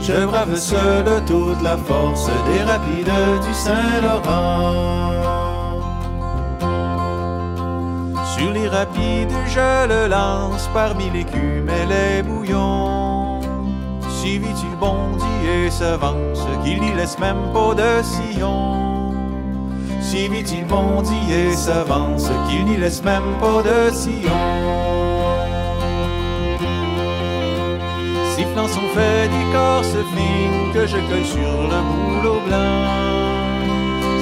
Je 0.00 0.26
brave 0.26 0.56
seul 0.56 1.04
toute 1.26 1.62
la 1.62 1.76
force 1.76 2.28
des 2.48 2.62
rapides 2.64 3.46
du 3.46 3.54
Saint-Laurent. 3.54 5.12
Sur 8.36 8.50
les 8.50 8.68
rapides, 8.68 9.32
je 9.46 9.86
le 9.88 10.08
lance 10.08 10.68
parmi 10.74 11.08
l'écume 11.10 11.70
et 11.70 11.86
les 11.86 12.22
bouillons. 12.24 13.40
Si 14.10 14.38
vite 14.38 14.60
il 14.68 14.76
bondit 14.76 15.46
et 15.48 15.70
s'avance 15.70 16.44
qu'il 16.64 16.80
n'y 16.80 16.92
laisse 16.94 17.18
même 17.20 17.52
pas 17.52 17.74
de 17.74 18.02
sillon. 18.02 18.95
Si 20.08 20.28
vite 20.28 20.52
il 20.52 20.64
bondit 20.64 21.32
et 21.32 21.52
s'avance 21.56 22.30
qu'il 22.48 22.64
n'y 22.64 22.76
laisse 22.76 23.02
même 23.02 23.34
pas 23.40 23.60
de 23.68 23.92
sillon. 23.92 24.44
Sifflant 28.36 28.68
son 28.68 28.86
fait 28.94 29.28
d'écorce 29.34 29.96
fine 30.14 30.72
que 30.72 30.86
je 30.86 30.98
colle 31.08 31.24
sur 31.24 31.56
le 31.72 31.80
boulot 31.90 32.40
blanc. 32.46 32.86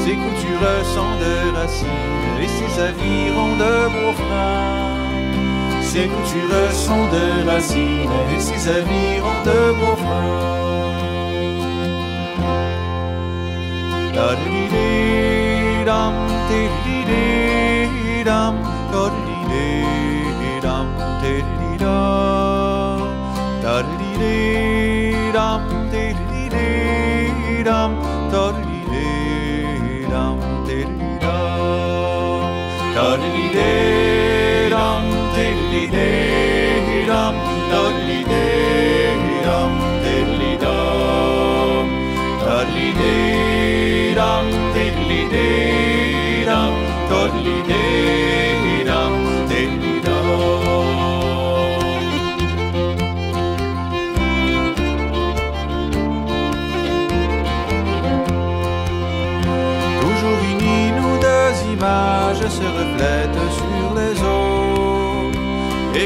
Ses 0.03 0.15
coutures 0.15 0.85
sont 0.95 1.15
de 1.23 1.55
racines 1.55 2.39
et 2.43 2.49
ses 2.49 2.81
avirons 2.81 3.57
de 3.63 3.75
bois 3.93 4.15
franc. 4.15 5.83
Ses 5.83 6.07
coutures 6.07 6.73
sont 6.73 7.05
de 7.17 7.47
racines 7.47 8.11
et 8.35 8.41
ses 8.41 8.69
avirons 8.71 9.43
de 9.45 9.73
bois 9.79 9.97
franc. 9.97 10.55
Da-di-di-dam, 15.95 16.15
di-di-di-dam, 16.51 18.55
da-di-di-di-dam, 18.93 20.87
di-di-di-da. 21.23 22.01
Da-di-di-di-dam, 23.63 25.61
di-di-di-dam, 25.93 27.91
da-di-di-di. 28.33 28.75
dum 30.15 30.31
diddly 30.67 31.23
dum 31.25 31.47
diddly 32.95 33.47
day 33.55 33.94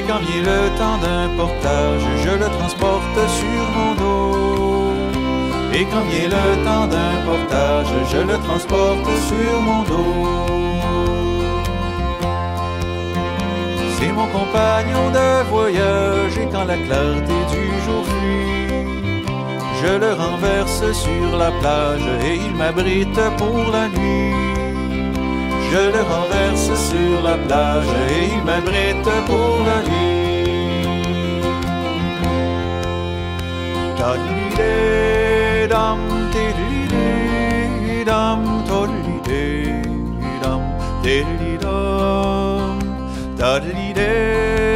quand 0.09 0.21
vient 0.21 0.43
le 0.43 0.61
temps 0.79 0.99
d'un 1.05 1.29
portage, 1.37 2.03
je 2.25 2.31
le 2.31 2.49
transporte 2.59 3.19
sur 3.41 3.63
mon 3.77 3.93
dos. 4.03 4.95
Et 5.75 5.85
quand 5.85 6.05
vient 6.11 6.31
le 6.39 6.65
temps 6.65 6.87
d'un 6.95 7.17
portage, 7.29 7.93
je 8.13 8.21
le 8.31 8.37
transporte 8.47 9.09
sur 9.31 9.61
mon 9.69 9.83
dos. 9.83 10.47
C'est 13.97 14.13
mon 14.19 14.29
compagnon 14.39 15.11
de 15.11 15.29
voyage 15.51 16.39
et 16.43 16.49
quand 16.53 16.65
la 16.65 16.79
clarté 16.87 17.37
du 17.55 17.65
jour 17.85 18.03
fuit, 18.13 19.25
je 19.83 19.93
le 20.05 20.13
renverse 20.15 20.85
sur 21.05 21.37
la 21.37 21.51
plage 21.61 22.09
et 22.25 22.35
il 22.47 22.55
m'abrite 22.57 23.21
pour 23.37 23.71
la 23.71 23.89
nuit. 23.89 24.48
Je 25.71 25.83
le 25.95 26.03
renverse 26.03 26.71
sur 26.91 27.23
la 27.23 27.37
plage 27.47 27.93
et 28.11 28.25
il 28.35 28.43
m'abrite 28.45 29.09
pour 29.27 29.57
la 29.67 29.79
tidlidam. 43.49 44.68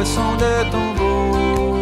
Villages 0.00 0.06
sont 0.06 0.36
des 0.36 0.70
tombeaux. 0.70 1.76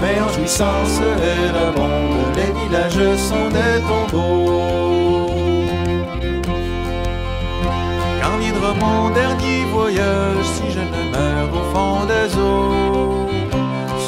Mais 0.00 0.20
en 0.20 0.28
jouissance, 0.28 1.00
elle 1.22 1.56
abonde, 1.56 2.36
les 2.36 2.52
villages 2.60 3.16
sont 3.18 3.48
des 3.48 3.80
tombeaux. 3.82 5.30
Quand 8.22 8.38
viendra 8.38 8.74
mon 8.74 9.10
dernier 9.10 9.64
voyage, 9.72 10.44
si 10.44 10.70
je 10.70 10.80
ne 10.80 11.10
meurs 11.12 11.50
au 11.52 11.74
fond 11.74 12.04
des 12.06 12.36
eaux, 12.38 13.28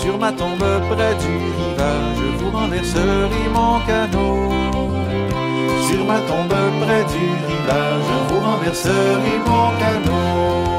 sur 0.00 0.18
ma 0.18 0.32
tombe 0.32 0.58
près 0.90 1.14
du 1.14 1.34
rivage, 1.58 2.22
vous 2.38 2.50
renverserez 2.50 3.48
mon 3.52 3.80
canot. 3.86 4.52
Sur 5.88 6.04
ma 6.04 6.18
tombe 6.20 6.58
près 6.82 7.04
du 7.04 7.24
rivage, 7.48 8.10
vous 8.28 8.40
renverserez 8.40 9.38
mon 9.46 9.70
canot. 9.80 10.77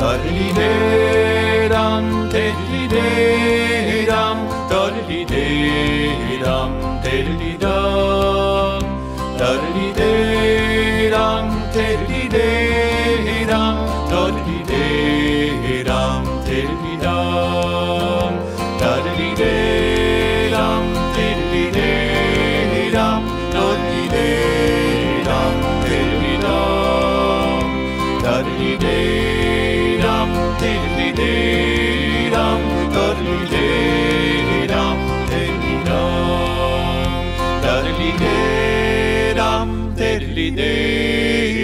Toddly-day-dum, 0.00 2.04
diddly-day-dum, 2.32 4.38
toddly-day-dum, 4.70 6.70
diddly-dum. 7.04 8.82
Toddly-day-dum, 9.40 11.44
diddly-day-dum, 11.74 12.09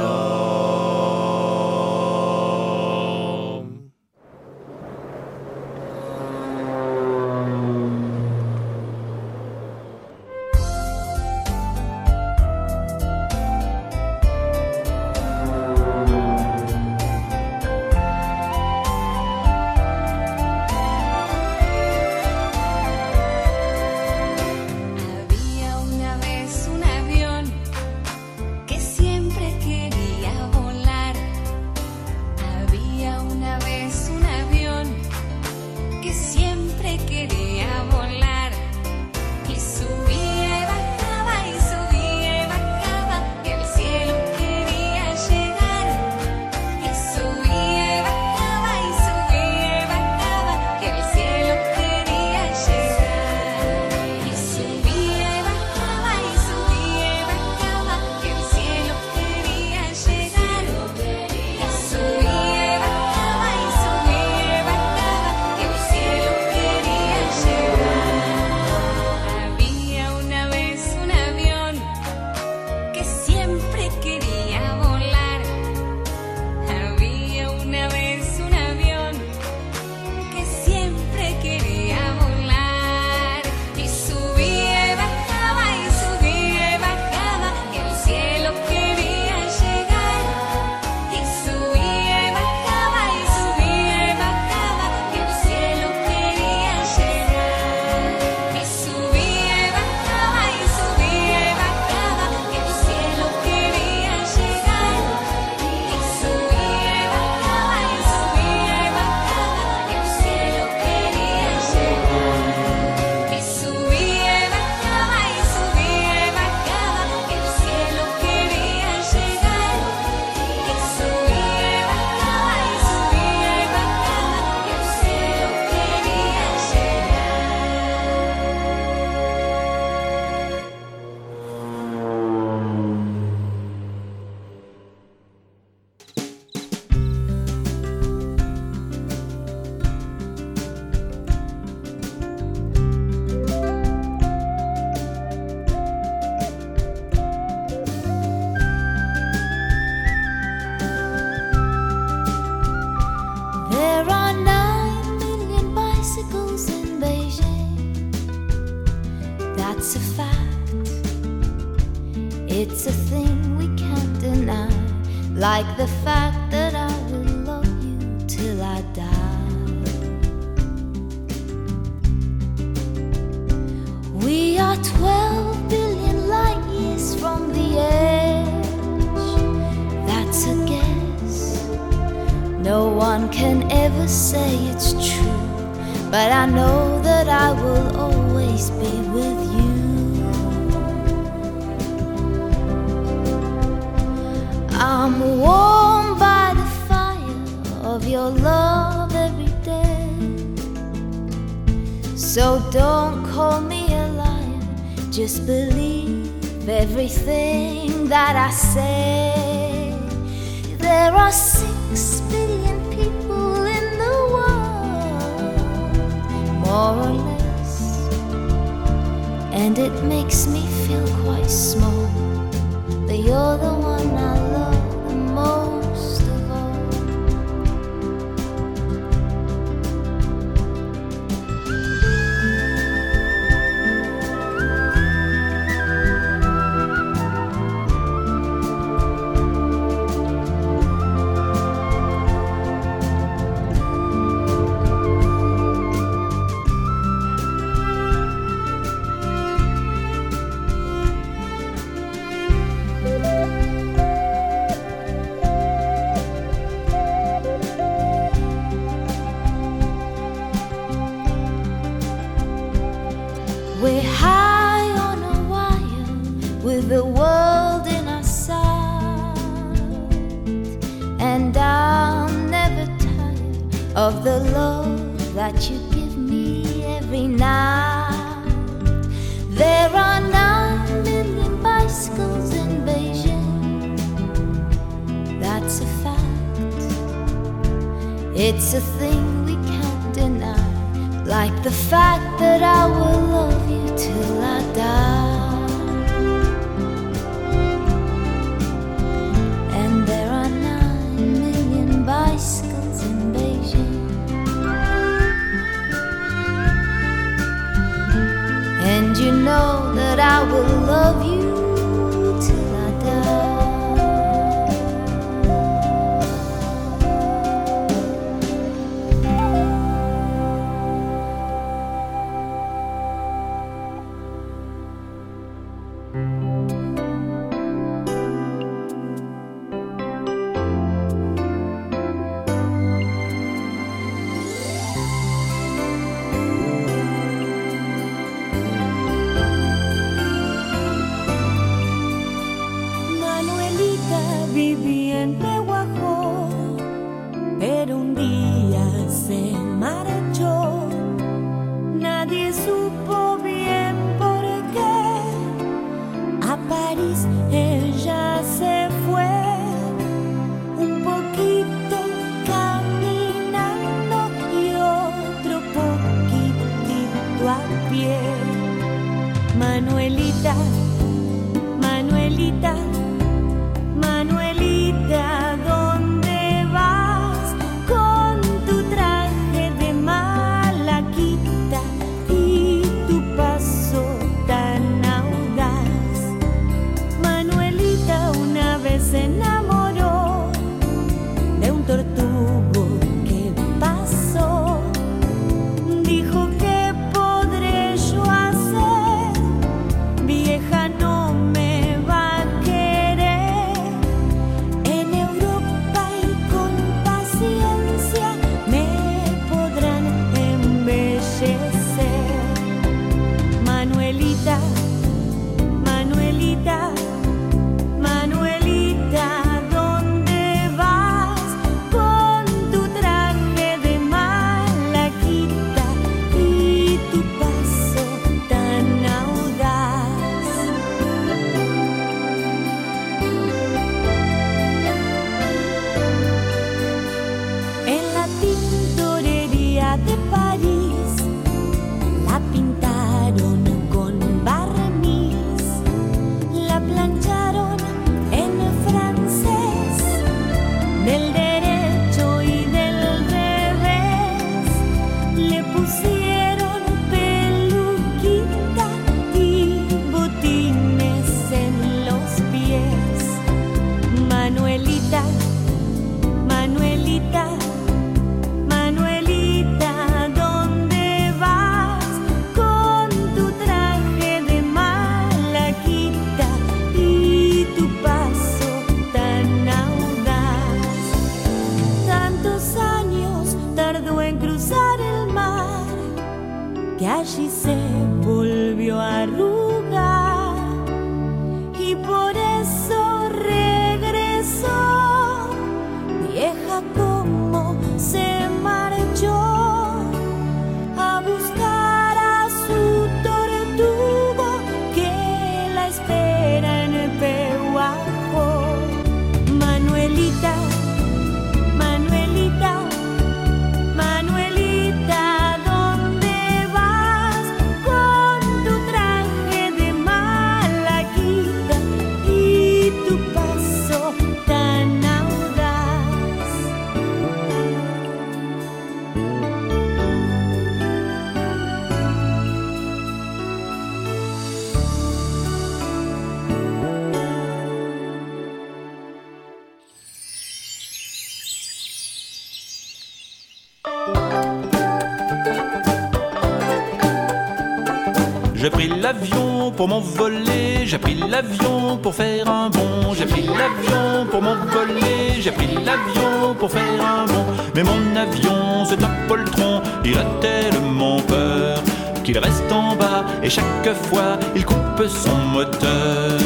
Pour 549.84 549.90
m'envoler, 549.90 550.86
j'ai 550.86 550.98
pris 550.98 551.16
l'avion 551.16 551.98
pour 551.98 552.16
faire 552.16 552.50
un 552.50 552.70
bond, 552.70 553.14
j'ai 553.18 553.26
pris 553.26 553.42
l'avion 553.42 554.26
pour 554.32 554.42
m'envoler, 554.42 555.42
j'ai 555.42 555.52
pris 555.52 555.68
l'avion 555.74 556.56
pour 556.58 556.72
faire 556.72 557.02
un 557.02 557.26
bond. 557.26 557.46
Mais 557.76 557.84
mon 557.84 558.16
avion, 558.16 558.86
c'est 558.86 559.04
un 559.04 559.12
poltron, 559.28 559.82
il 560.06 560.18
a 560.18 560.24
tellement 560.40 561.20
peur 561.24 561.84
qu'il 562.24 562.38
reste 562.38 562.72
en 562.72 562.96
bas 562.96 563.26
et 563.44 563.50
chaque 563.50 563.94
fois 564.04 564.40
il 564.56 564.64
coupe 564.64 565.06
son 565.06 565.36
moteur. 565.52 566.40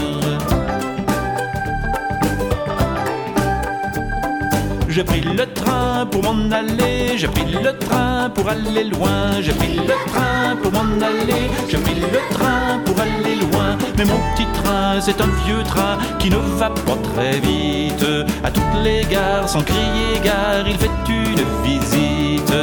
J'ai 4.89 5.03
pris 5.03 5.21
le 5.21 5.45
train 5.53 5.86
pour 6.05 6.23
m'en 6.23 6.51
aller, 6.51 7.17
j'ai 7.17 7.27
pris 7.27 7.51
le 7.51 7.77
train 7.77 8.29
pour 8.29 8.47
aller 8.47 8.83
loin, 8.83 9.41
j'ai 9.41 9.53
pris 9.53 9.75
le 9.75 10.11
train 10.11 10.55
pour 10.61 10.71
m'en 10.71 11.01
aller, 11.01 11.49
j'ai 11.67 11.77
pris 11.77 11.95
le 11.95 12.35
train 12.35 12.79
pour 12.85 12.99
aller 12.99 13.35
loin. 13.35 13.77
Mais 13.97 14.05
mon 14.05 14.19
petit 14.33 14.45
train, 14.61 15.01
c'est 15.01 15.19
un 15.21 15.29
vieux 15.45 15.63
train 15.63 15.97
qui 16.19 16.29
ne 16.29 16.37
va 16.37 16.69
pas 16.69 16.97
très 17.13 17.39
vite. 17.39 18.05
À 18.43 18.51
toutes 18.51 18.83
les 18.83 19.03
gares, 19.05 19.49
sans 19.49 19.63
crier 19.63 20.19
gare, 20.23 20.67
il 20.67 20.77
fait 20.77 20.91
une 21.09 21.43
visite. 21.63 22.53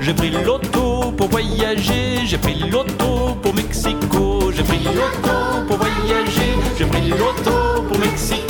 J'ai 0.00 0.14
pris 0.14 0.30
l'auto 0.30 1.12
pour 1.16 1.28
voyager, 1.28 2.24
j'ai 2.24 2.38
pris 2.38 2.58
l'auto 2.70 3.36
pour 3.42 3.54
Mexico, 3.54 4.50
j'ai 4.56 4.62
pris 4.62 4.80
l'auto 4.84 5.66
pour 5.68 5.76
voyager, 5.76 6.52
j'ai 6.78 6.86
pris 6.86 7.08
l'auto 7.10 7.82
pour 7.86 7.98
Mexico. 7.98 8.47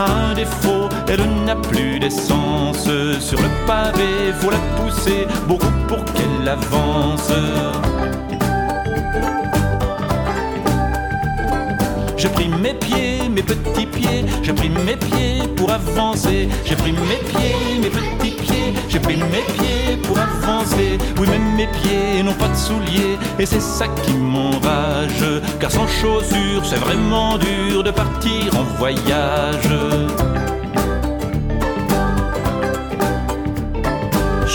Un 0.00 0.34
défaut, 0.34 0.88
elle 1.08 1.24
n'a 1.44 1.56
plus 1.56 1.98
d'essence. 1.98 2.88
Sur 3.20 3.40
le 3.40 3.48
pavé, 3.66 4.32
faut 4.40 4.50
la 4.50 4.58
pousser 4.76 5.26
beaucoup 5.46 5.72
pour 5.88 6.04
qu'elle 6.04 6.48
avance. 6.48 7.32
J'ai 12.16 12.28
pris 12.28 12.48
mes 12.48 12.74
pieds, 12.74 13.19
mes 13.30 13.42
petits 13.42 13.86
pieds, 13.86 14.24
j'ai 14.42 14.52
pris 14.52 14.68
mes 14.68 14.96
pieds 14.96 15.42
pour 15.56 15.70
avancer. 15.70 16.48
J'ai 16.64 16.76
pris 16.76 16.92
mes 16.92 17.20
pieds, 17.30 17.80
mes 17.80 17.90
petits 17.90 18.36
pieds, 18.36 18.74
j'ai 18.88 18.98
pris 18.98 19.16
mes 19.16 19.44
pieds 19.54 19.96
pour 20.02 20.18
avancer. 20.18 20.98
Oui, 21.18 21.28
même 21.28 21.54
mes 21.56 21.68
pieds 21.68 22.22
n'ont 22.22 22.34
pas 22.34 22.48
de 22.48 22.56
souliers, 22.56 23.18
et 23.38 23.46
c'est 23.46 23.60
ça 23.60 23.86
qui 24.02 24.12
m'enrage. 24.12 25.24
Car 25.58 25.70
sans 25.70 25.86
chaussures, 25.86 26.64
c'est 26.64 26.76
vraiment 26.76 27.38
dur 27.38 27.82
de 27.82 27.90
partir 27.90 28.58
en 28.58 28.64
voyage. 28.78 29.70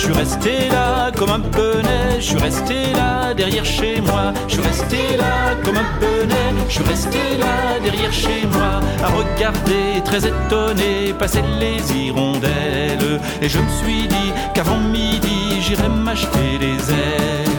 Suis 0.06 0.14
resté 0.14 0.70
là 0.70 1.12
comme 1.16 1.32
un 1.32 1.39
bonnet, 1.39 2.20
je 2.20 2.26
suis 2.26 2.38
resté 2.38 2.93
là 2.93 3.34
derrière 3.34 3.66
chez 3.66 4.01
moi, 4.01 4.34
je 4.47 4.53
suis 4.53 4.62
resté 4.62 5.18
là 5.18 5.56
comme 5.64 5.78
un 5.78 5.89
bonnet, 5.99 6.49
je 6.68 6.74
suis 6.74 6.84
resté 6.84 7.20
là 7.39 7.80
derrière 7.84 8.14
chez 8.14 8.45
moi, 8.53 8.82
à 9.03 9.08
regarder 9.08 10.03
très 10.03 10.20
étonné 10.28 11.14
passer 11.18 11.41
les 11.60 11.82
hirondelles. 11.91 13.20
Et 13.41 13.49
je 13.49 13.60
me 13.60 13.70
suis 13.80 14.08
dit 14.08 14.32
qu'avant 14.53 14.80
midi 14.80 15.60
j'irais 15.62 15.89
m'acheter 15.89 16.60
des 16.60 16.78
ailes. 16.93 17.56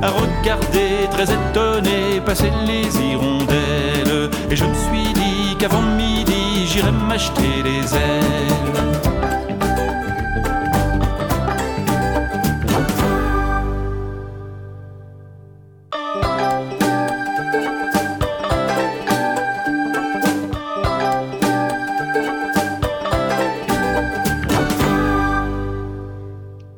À 0.00 0.08
regarder 0.08 1.08
très 1.10 1.24
étonné 1.24 2.20
passer 2.24 2.50
les 2.66 2.88
hirondelles. 2.98 4.30
Et 4.50 4.56
je 4.56 4.64
me 4.64 4.74
suis 4.74 5.12
dit 5.12 5.56
qu'avant 5.58 5.82
midi 5.82 6.37
j'irais 6.68 6.92
m'acheter 6.92 7.62
des 7.62 7.96
ailes. 7.96 8.48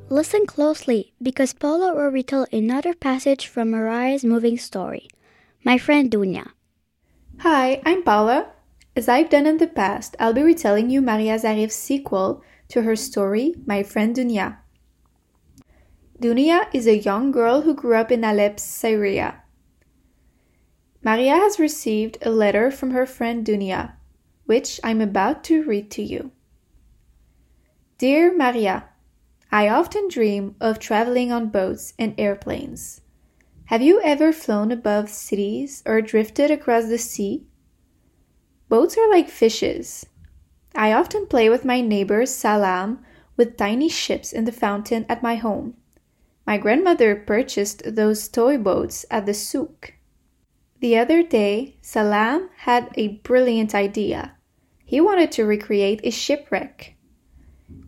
Listen 0.09 0.47
closely 0.47 1.13
because 1.21 1.53
Paula 1.55 1.95
will 1.95 2.11
retell 2.11 2.47
another 2.53 2.95
passage 2.95 3.47
from 3.47 3.71
Maria's 3.71 4.25
moving 4.25 4.59
story. 4.59 5.09
My 5.65 5.79
friend 5.79 6.11
Dunya. 6.11 6.47
Hi, 7.39 7.81
I'm 7.87 8.03
Paula. 8.03 8.60
As 8.97 9.09
I've 9.09 9.31
done 9.31 9.47
in 9.47 9.59
the 9.59 9.67
past, 9.67 10.17
I'll 10.19 10.33
be 10.33 10.43
retelling 10.43 10.91
you 10.91 11.01
Maria 11.01 11.39
Zarif's 11.39 11.77
sequel 11.77 12.43
to 12.69 12.83
her 12.83 12.97
story, 12.97 13.55
My 13.65 13.83
Friend 13.83 14.15
Dunya. 14.15 14.59
Dunya 16.21 16.67
is 16.75 16.87
a 16.87 16.99
young 16.99 17.31
girl 17.31 17.63
who 17.63 17.75
grew 17.75 17.95
up 17.95 18.11
in 18.11 18.25
Aleppo, 18.25 18.59
Syria. 18.59 19.43
Maria 21.03 21.37
has 21.37 21.59
received 21.59 22.19
a 22.21 22.31
letter 22.31 22.71
from 22.71 22.91
her 22.91 23.07
friend 23.07 23.47
Dunya, 23.47 23.93
which 24.45 24.79
I'm 24.85 25.01
about 25.01 25.45
to 25.45 25.63
read 25.63 25.91
to 25.93 26.03
you. 26.03 26.33
Dear 27.97 28.37
Maria, 28.37 28.85
I 29.53 29.69
often 29.69 30.09
dream 30.09 30.57
of 30.61 30.79
traveling 30.79 31.33
on 31.33 31.49
boats 31.49 31.95
and 31.99 32.15
airplanes. 32.19 33.01
Have 33.67 33.83
you 33.83 34.01
ever 34.03 34.33
flown 34.33 34.71
above 34.71 35.09
cities 35.09 35.83
or 35.87 36.03
drifted 36.03 36.51
across 36.51 36.89
the 36.89 36.99
sea? 36.99 37.47
Boats 38.71 38.97
are 38.97 39.11
like 39.11 39.29
fishes. 39.29 40.07
I 40.77 40.93
often 40.93 41.27
play 41.27 41.49
with 41.51 41.65
my 41.65 41.81
neighbor 41.81 42.25
Salam 42.25 43.05
with 43.37 43.57
tiny 43.57 43.89
ships 43.89 44.33
in 44.33 44.45
the 44.45 44.53
fountain 44.53 45.05
at 45.09 45.25
my 45.25 45.35
home. 45.35 45.75
My 46.47 46.57
grandmother 46.57 47.17
purchased 47.17 47.83
those 47.85 48.29
toy 48.29 48.59
boats 48.59 49.05
at 49.11 49.27
the 49.27 49.35
souk. 49.35 49.95
The 50.79 50.97
other 50.97 51.25
day, 51.25 51.79
Salam 51.83 52.49
had 52.59 52.91
a 52.95 53.19
brilliant 53.25 53.75
idea. 53.75 54.37
He 54.85 55.01
wanted 55.01 55.33
to 55.33 55.45
recreate 55.45 56.01
a 56.05 56.11
shipwreck. 56.11 56.95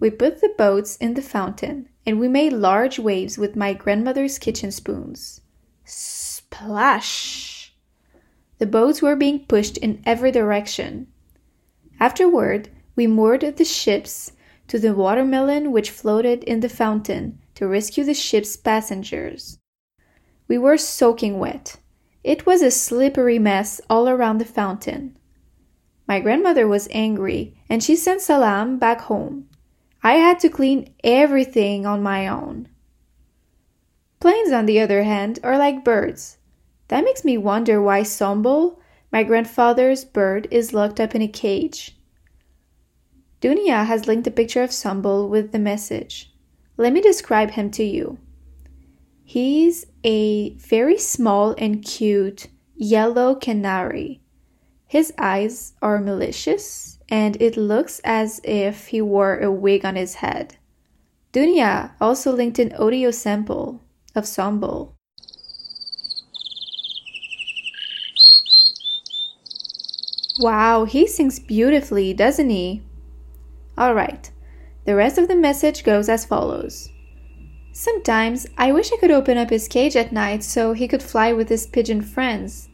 We 0.00 0.10
put 0.10 0.40
the 0.40 0.52
boats 0.58 0.96
in 0.96 1.14
the 1.14 1.22
fountain 1.22 1.90
and 2.04 2.18
we 2.18 2.26
made 2.26 2.54
large 2.54 2.98
waves 2.98 3.38
with 3.38 3.54
my 3.54 3.72
grandmother's 3.72 4.36
kitchen 4.36 4.72
spoons. 4.72 5.42
Splash! 5.84 7.51
The 8.62 8.66
boats 8.66 9.02
were 9.02 9.16
being 9.16 9.40
pushed 9.46 9.76
in 9.76 10.00
every 10.06 10.30
direction. 10.30 11.08
Afterward, 11.98 12.68
we 12.94 13.08
moored 13.08 13.40
the 13.40 13.64
ships 13.64 14.30
to 14.68 14.78
the 14.78 14.94
watermelon 14.94 15.72
which 15.72 15.90
floated 15.90 16.44
in 16.44 16.60
the 16.60 16.68
fountain 16.68 17.40
to 17.56 17.66
rescue 17.66 18.04
the 18.04 18.14
ship's 18.14 18.56
passengers. 18.56 19.58
We 20.46 20.58
were 20.58 20.78
soaking 20.78 21.40
wet. 21.40 21.78
It 22.22 22.46
was 22.46 22.62
a 22.62 22.70
slippery 22.70 23.40
mess 23.40 23.80
all 23.90 24.08
around 24.08 24.38
the 24.38 24.44
fountain. 24.44 25.18
My 26.06 26.20
grandmother 26.20 26.68
was 26.68 26.86
angry 26.92 27.60
and 27.68 27.82
she 27.82 27.96
sent 27.96 28.20
Salam 28.20 28.78
back 28.78 29.00
home. 29.00 29.48
I 30.04 30.18
had 30.18 30.38
to 30.38 30.48
clean 30.48 30.94
everything 31.02 31.84
on 31.84 32.00
my 32.00 32.28
own. 32.28 32.68
Planes, 34.20 34.52
on 34.52 34.66
the 34.66 34.78
other 34.78 35.02
hand, 35.02 35.40
are 35.42 35.58
like 35.58 35.82
birds. 35.82 36.38
That 36.92 37.04
makes 37.04 37.24
me 37.24 37.38
wonder 37.38 37.80
why 37.80 38.02
Sombol, 38.02 38.76
my 39.10 39.22
grandfather's 39.22 40.04
bird, 40.04 40.46
is 40.50 40.74
locked 40.74 41.00
up 41.00 41.14
in 41.14 41.22
a 41.22 41.26
cage. 41.26 41.96
Dunia 43.40 43.86
has 43.86 44.06
linked 44.06 44.26
a 44.26 44.30
picture 44.30 44.62
of 44.62 44.72
Sombol 44.72 45.30
with 45.30 45.52
the 45.52 45.58
message. 45.58 46.34
Let 46.76 46.92
me 46.92 47.00
describe 47.00 47.52
him 47.52 47.70
to 47.70 47.82
you. 47.82 48.18
He's 49.24 49.86
a 50.04 50.50
very 50.56 50.98
small 50.98 51.54
and 51.56 51.82
cute 51.82 52.48
yellow 52.76 53.36
canary. 53.36 54.20
His 54.86 55.14
eyes 55.16 55.72
are 55.80 55.98
malicious 55.98 56.98
and 57.08 57.40
it 57.40 57.56
looks 57.56 58.02
as 58.04 58.38
if 58.44 58.88
he 58.88 59.00
wore 59.00 59.38
a 59.38 59.50
wig 59.50 59.86
on 59.86 59.96
his 59.96 60.16
head. 60.16 60.58
Dunia 61.32 61.92
also 62.02 62.32
linked 62.32 62.58
an 62.58 62.74
audio 62.74 63.10
sample 63.10 63.80
of 64.14 64.24
Sombol. 64.24 64.92
Wow, 70.42 70.86
he 70.86 71.06
sings 71.06 71.38
beautifully, 71.38 72.12
doesn't 72.12 72.50
he? 72.50 72.82
Alright, 73.78 74.32
the 74.84 74.96
rest 74.96 75.16
of 75.16 75.28
the 75.28 75.36
message 75.36 75.84
goes 75.84 76.08
as 76.08 76.24
follows. 76.24 76.88
Sometimes 77.72 78.48
I 78.58 78.72
wish 78.72 78.92
I 78.92 78.96
could 78.96 79.12
open 79.12 79.38
up 79.38 79.50
his 79.50 79.68
cage 79.68 79.94
at 79.94 80.10
night 80.10 80.42
so 80.42 80.72
he 80.72 80.88
could 80.88 81.00
fly 81.00 81.32
with 81.32 81.48
his 81.48 81.68
pigeon 81.68 82.02
friends. 82.02 82.68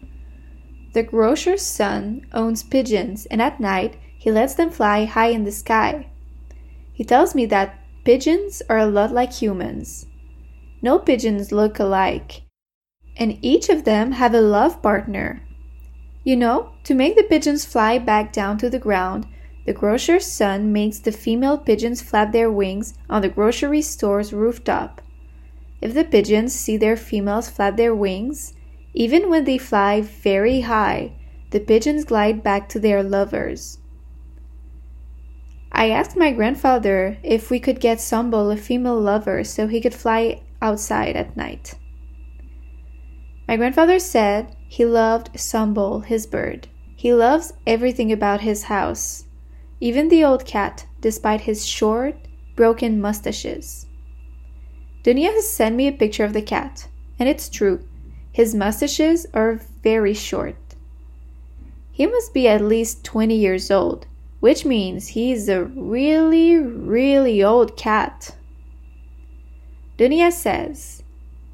The 0.95 1.03
grocer's 1.03 1.61
son 1.61 2.27
owns 2.33 2.62
pigeons, 2.62 3.27
and 3.27 3.43
at 3.43 3.61
night 3.61 3.99
he 4.16 4.33
lets 4.33 4.55
them 4.55 4.71
fly 4.71 5.05
high 5.05 5.29
in 5.29 5.45
the 5.45 5.53
sky. 5.53 6.09
He 6.95 7.05
tells 7.05 7.35
me 7.35 7.45
that 7.47 7.79
pigeons 8.03 8.62
are 8.71 8.79
a 8.79 8.87
lot 8.87 9.12
like 9.12 9.35
humans. 9.35 10.07
No 10.81 10.99
pigeons 10.99 11.53
look 11.53 11.79
alike, 11.79 12.45
and 13.19 13.39
each 13.43 13.69
of 13.69 13.85
them 13.85 14.12
have 14.12 14.33
a 14.33 14.41
love 14.41 14.81
partner. 14.81 15.43
You 16.25 16.37
know, 16.37 16.73
to 16.89 16.95
make 16.95 17.16
the 17.16 17.22
pigeons 17.22 17.66
fly 17.66 17.99
back 17.99 18.32
down 18.32 18.57
to 18.57 18.70
the 18.70 18.78
ground, 18.78 19.26
The 19.68 19.74
grocer's 19.74 20.24
son 20.24 20.72
makes 20.72 20.99
the 20.99 21.12
female 21.12 21.59
pigeons 21.59 22.01
flap 22.01 22.32
their 22.32 22.51
wings 22.51 22.95
on 23.11 23.20
the 23.20 23.28
grocery 23.28 23.82
store's 23.82 24.32
rooftop. 24.32 25.03
If 25.82 25.93
the 25.93 26.05
pigeons 26.05 26.55
see 26.55 26.78
their 26.78 26.97
females 26.97 27.51
flap 27.51 27.76
their 27.76 27.95
wings, 27.95 28.55
even 28.95 29.28
when 29.28 29.45
they 29.45 29.59
fly 29.59 30.01
very 30.01 30.62
high, 30.62 31.12
the 31.51 31.61
pigeons 31.61 32.07
glide 32.07 32.43
back 32.43 32.66
to 32.70 32.80
their 32.80 33.03
lovers. 33.03 33.76
I 35.70 35.91
asked 35.91 36.16
my 36.16 36.32
grandfather 36.32 37.18
if 37.22 37.51
we 37.51 37.61
could 37.61 37.78
get 37.78 37.99
Sambol 37.99 38.51
a 38.51 38.57
female 38.57 38.99
lover 38.99 39.45
so 39.45 39.66
he 39.66 39.82
could 39.82 39.93
fly 39.93 40.41
outside 40.62 41.14
at 41.14 41.36
night. 41.36 41.74
My 43.47 43.59
grandfather 43.59 43.99
said 43.99 44.57
he 44.66 44.86
loved 44.86 45.34
Sambol, 45.34 46.07
his 46.07 46.26
bird. 46.26 46.68
He 46.99 47.14
loves 47.14 47.53
everything 47.64 48.11
about 48.11 48.40
his 48.40 48.64
house, 48.64 49.26
even 49.80 50.09
the 50.09 50.24
old 50.24 50.44
cat, 50.44 50.84
despite 51.01 51.42
his 51.42 51.64
short, 51.64 52.16
broken 52.57 53.01
mustaches. 53.01 53.86
Dunia 55.05 55.32
has 55.32 55.49
sent 55.49 55.76
me 55.76 55.86
a 55.86 55.92
picture 55.92 56.24
of 56.24 56.32
the 56.32 56.42
cat, 56.42 56.88
and 57.16 57.28
it's 57.28 57.49
true. 57.49 57.86
His 58.32 58.53
mustaches 58.53 59.28
are 59.32 59.61
very 59.84 60.12
short. 60.12 60.57
He 61.92 62.05
must 62.05 62.34
be 62.34 62.49
at 62.49 62.62
least 62.62 63.05
20 63.05 63.32
years 63.32 63.70
old, 63.70 64.09
which 64.40 64.64
means 64.64 65.07
he's 65.07 65.49
a 65.49 65.66
really, 65.66 66.57
really 66.57 67.44
old 67.44 67.76
cat. 67.76 68.34
Dunia 69.96 70.32
says, 70.32 71.05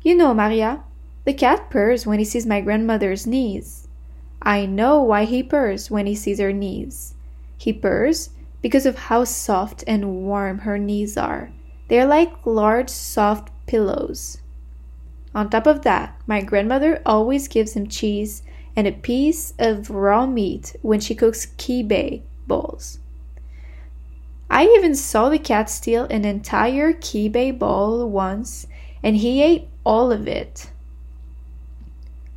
You 0.01 0.15
know, 0.15 0.33
Maria, 0.33 0.85
the 1.27 1.35
cat 1.35 1.69
purrs 1.69 2.07
when 2.07 2.19
he 2.19 2.25
sees 2.25 2.47
my 2.47 2.63
grandmother's 2.63 3.27
knees. 3.27 3.84
I 4.45 4.67
know 4.67 5.03
why 5.03 5.25
he 5.25 5.43
purrs 5.43 5.91
when 5.91 6.07
he 6.07 6.15
sees 6.15 6.39
her 6.39 6.53
knees. 6.53 7.15
He 7.57 7.73
purrs 7.73 8.31
because 8.61 8.85
of 8.85 9.09
how 9.09 9.25
soft 9.25 9.83
and 9.87 10.27
warm 10.27 10.59
her 10.61 10.79
knees 10.79 11.17
are. 11.17 11.51
They're 11.89 12.07
like 12.07 12.45
large, 12.45 12.91
soft 12.91 13.51
pillows. 13.67 14.39
On 15.35 15.49
top 15.49 15.67
of 15.67 15.83
that, 15.83 16.21
my 16.27 16.43
grandmother 16.43 17.01
always 17.07 17.49
gives 17.49 17.73
him 17.73 17.89
cheese 17.89 18.43
and 18.77 18.87
a 18.87 18.93
piece 18.93 19.55
of 19.59 19.91
raw 19.91 20.27
meat 20.27 20.77
when 20.83 21.01
she 21.01 21.15
cooks 21.15 21.47
kibe 21.57 22.23
balls. 22.47 22.99
I 24.51 24.67
even 24.67 24.95
saw 24.95 25.31
the 25.31 25.39
cat 25.39 25.71
steal 25.71 26.05
an 26.05 26.25
entire 26.25 26.93
kibe 26.93 27.59
ball 27.59 28.09
once, 28.09 28.67
and 29.03 29.17
he 29.17 29.43
ate 29.43 29.69
all 29.85 30.13
of 30.13 30.29
it. 30.29 30.71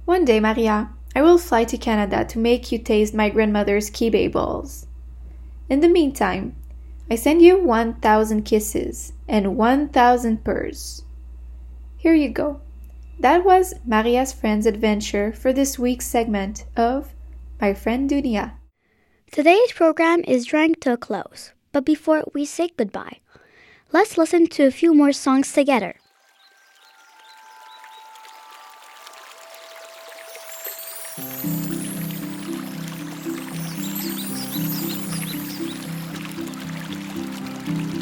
One 0.06 0.26
day, 0.26 0.40
Maria, 0.40 0.90
I 1.18 1.22
will 1.24 1.40
fly 1.40 1.64
to 1.64 1.80
Canada 1.80 2.24
to 2.26 2.38
make 2.38 2.72
you 2.72 2.78
taste 2.78 3.16
my 3.16 3.32
grandmother's 3.32 3.90
kibe 3.90 4.32
balls. 4.32 4.86
In 5.68 5.80
the 5.80 5.90
meantime, 5.90 6.56
I 7.10 7.16
send 7.16 7.42
you 7.42 7.58
1,000 7.58 8.44
kisses 8.44 9.14
and 9.28 9.58
1,000 9.58 10.44
purrs. 10.44 11.06
Here 11.98 12.14
you 12.14 12.30
go. 12.30 12.62
That 13.20 13.44
was 13.44 13.74
Maria's 13.84 14.32
Friend's 14.32 14.68
adventure 14.68 15.34
for 15.34 15.52
this 15.52 15.80
week's 15.80 16.06
segment 16.06 16.66
of 16.76 17.16
My 17.60 17.74
Friend 17.74 18.08
Dunia. 18.08 18.52
Today's 19.32 19.72
program 19.72 20.24
is 20.28 20.46
drawing 20.46 20.76
to 20.82 20.94
a 20.94 20.98
close, 20.98 21.52
but 21.72 21.84
before 21.84 22.26
we 22.36 22.46
say 22.46 22.70
goodbye, 22.78 23.22
let's 23.92 24.20
listen 24.20 24.46
to 24.50 24.68
a 24.68 24.78
few 24.80 24.94
more 24.94 25.14
songs 25.14 25.52
together. 25.52 25.96
thank 31.18 31.46
you 37.82 37.97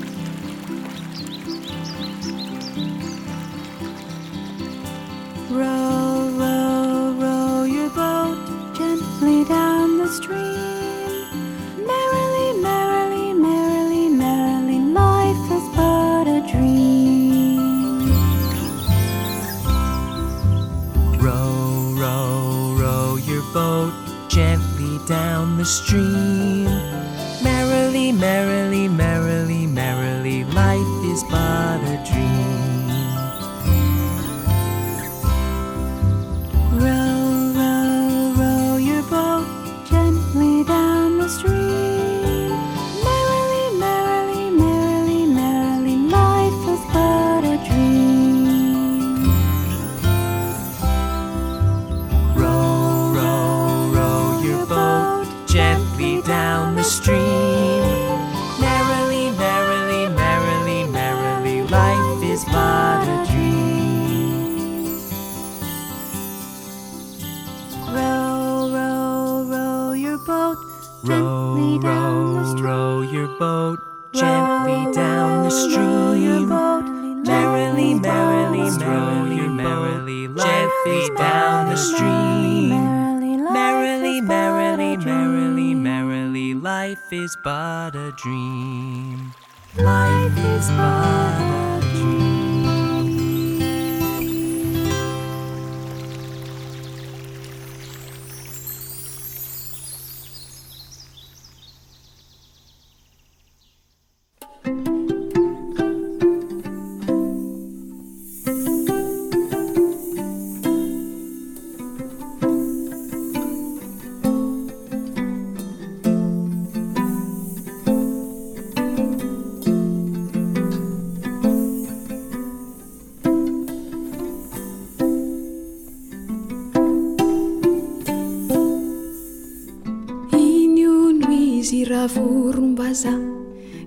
vorombaza 132.95 133.13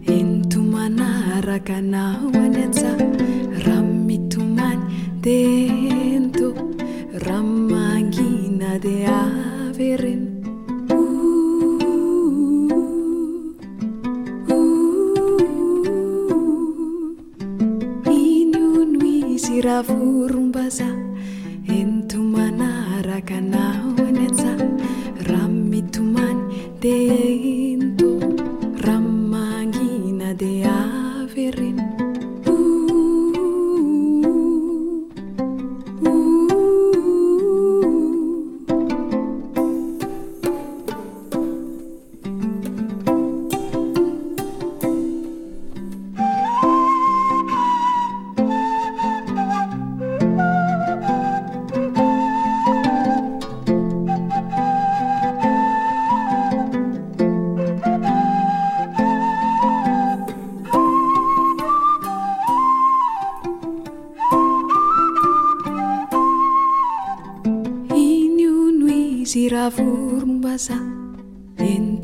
ento 0.07 0.61
manaraka 0.73 1.77
anao 1.77 2.08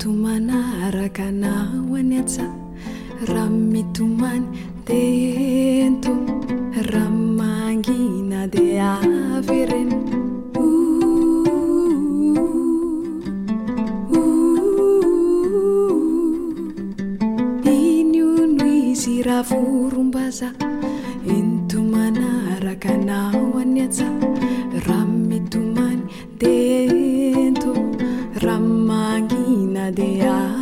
mitomana 0.05 0.85
araka 0.85 1.25
anao 1.33 1.97
any 1.99 2.19
atsa 2.21 2.45
raha 3.25 3.49
mitomany 3.49 4.45
de 4.85 5.01
ento. 5.87 6.13
Raha 6.93 7.09
mangina 7.39 8.41
de 8.55 8.65
avy 8.79 9.61
reny 9.71 9.97
ravorombaza 19.29 20.51
entomana 21.37 22.29
araka 22.55 22.93
anao 22.99 23.57
any 23.63 23.81
atsa 23.87 24.09
raha 24.87 25.07
mitomany 25.31 26.03
de 26.41 26.55
ento. 27.47 27.73
Raha 28.45 28.61
mang 28.61 29.34
de 29.91 30.54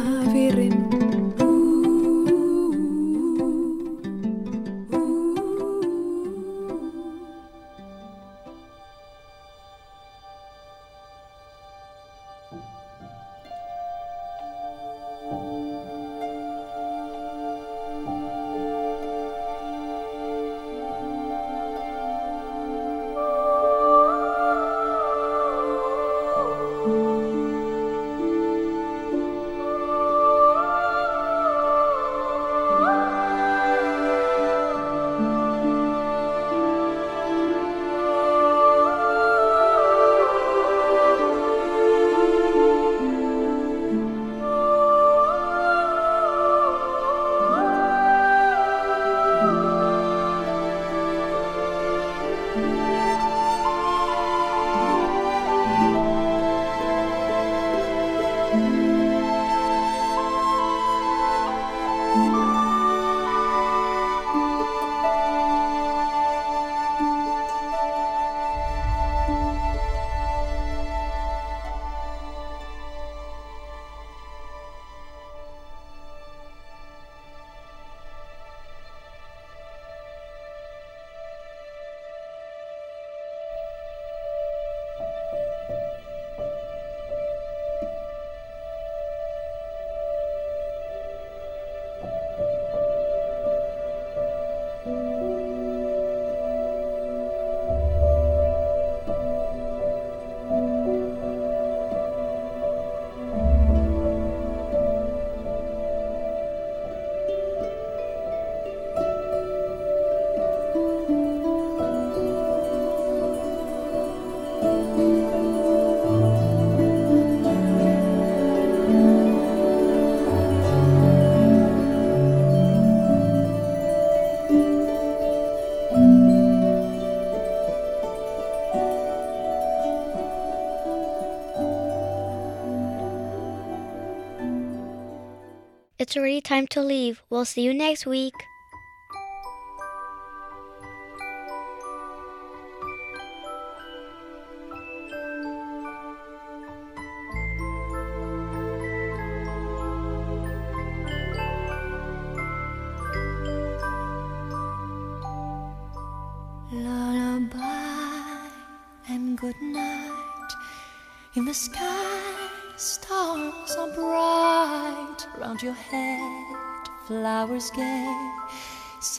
It's 136.12 136.18
already 136.18 136.42
time 136.42 136.66
to 136.66 136.82
leave. 136.82 137.22
We'll 137.30 137.46
see 137.46 137.62
you 137.62 137.72
next 137.72 138.04
week. 138.04 138.41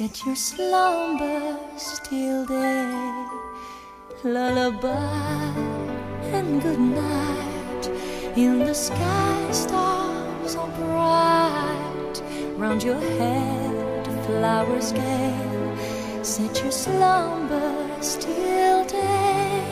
Set 0.04 0.26
your 0.26 0.36
slumbers 0.36 2.02
till 2.04 2.46
day. 2.46 3.26
Lullaby 4.26 5.56
and 6.36 6.62
good 6.62 6.78
night. 6.78 7.88
In 8.36 8.60
the 8.60 8.74
sky, 8.74 9.52
stars 9.52 10.58
are 10.58 10.68
bright. 10.72 12.22
Round 12.58 12.84
your 12.84 13.00
head, 13.00 14.06
flowers 14.26 14.92
gay. 14.92 16.20
Set 16.22 16.62
your 16.62 16.74
slumbers 16.74 18.18
till 18.18 18.84
day. 18.84 19.64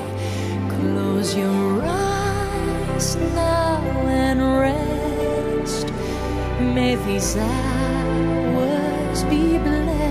Close 0.70 1.36
your 1.36 1.84
eyes 1.84 3.18
now 3.36 3.82
and 4.08 4.40
rest. 4.62 5.92
May 6.74 6.96
these 6.96 7.36
hours 7.36 9.24
be 9.26 9.58
blessed. 9.58 10.11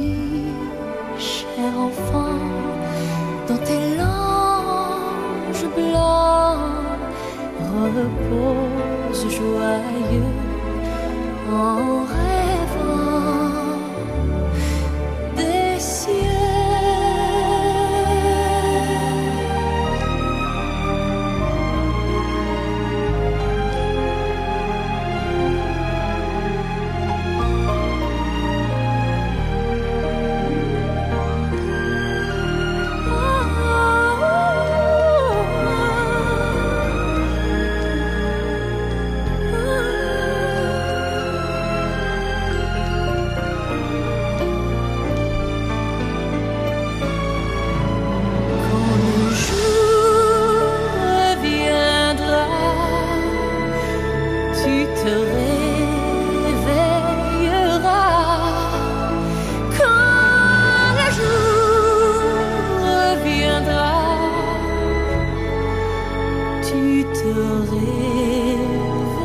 tu 66.71 67.03
te 67.13 67.33
réveilles. 67.71 69.20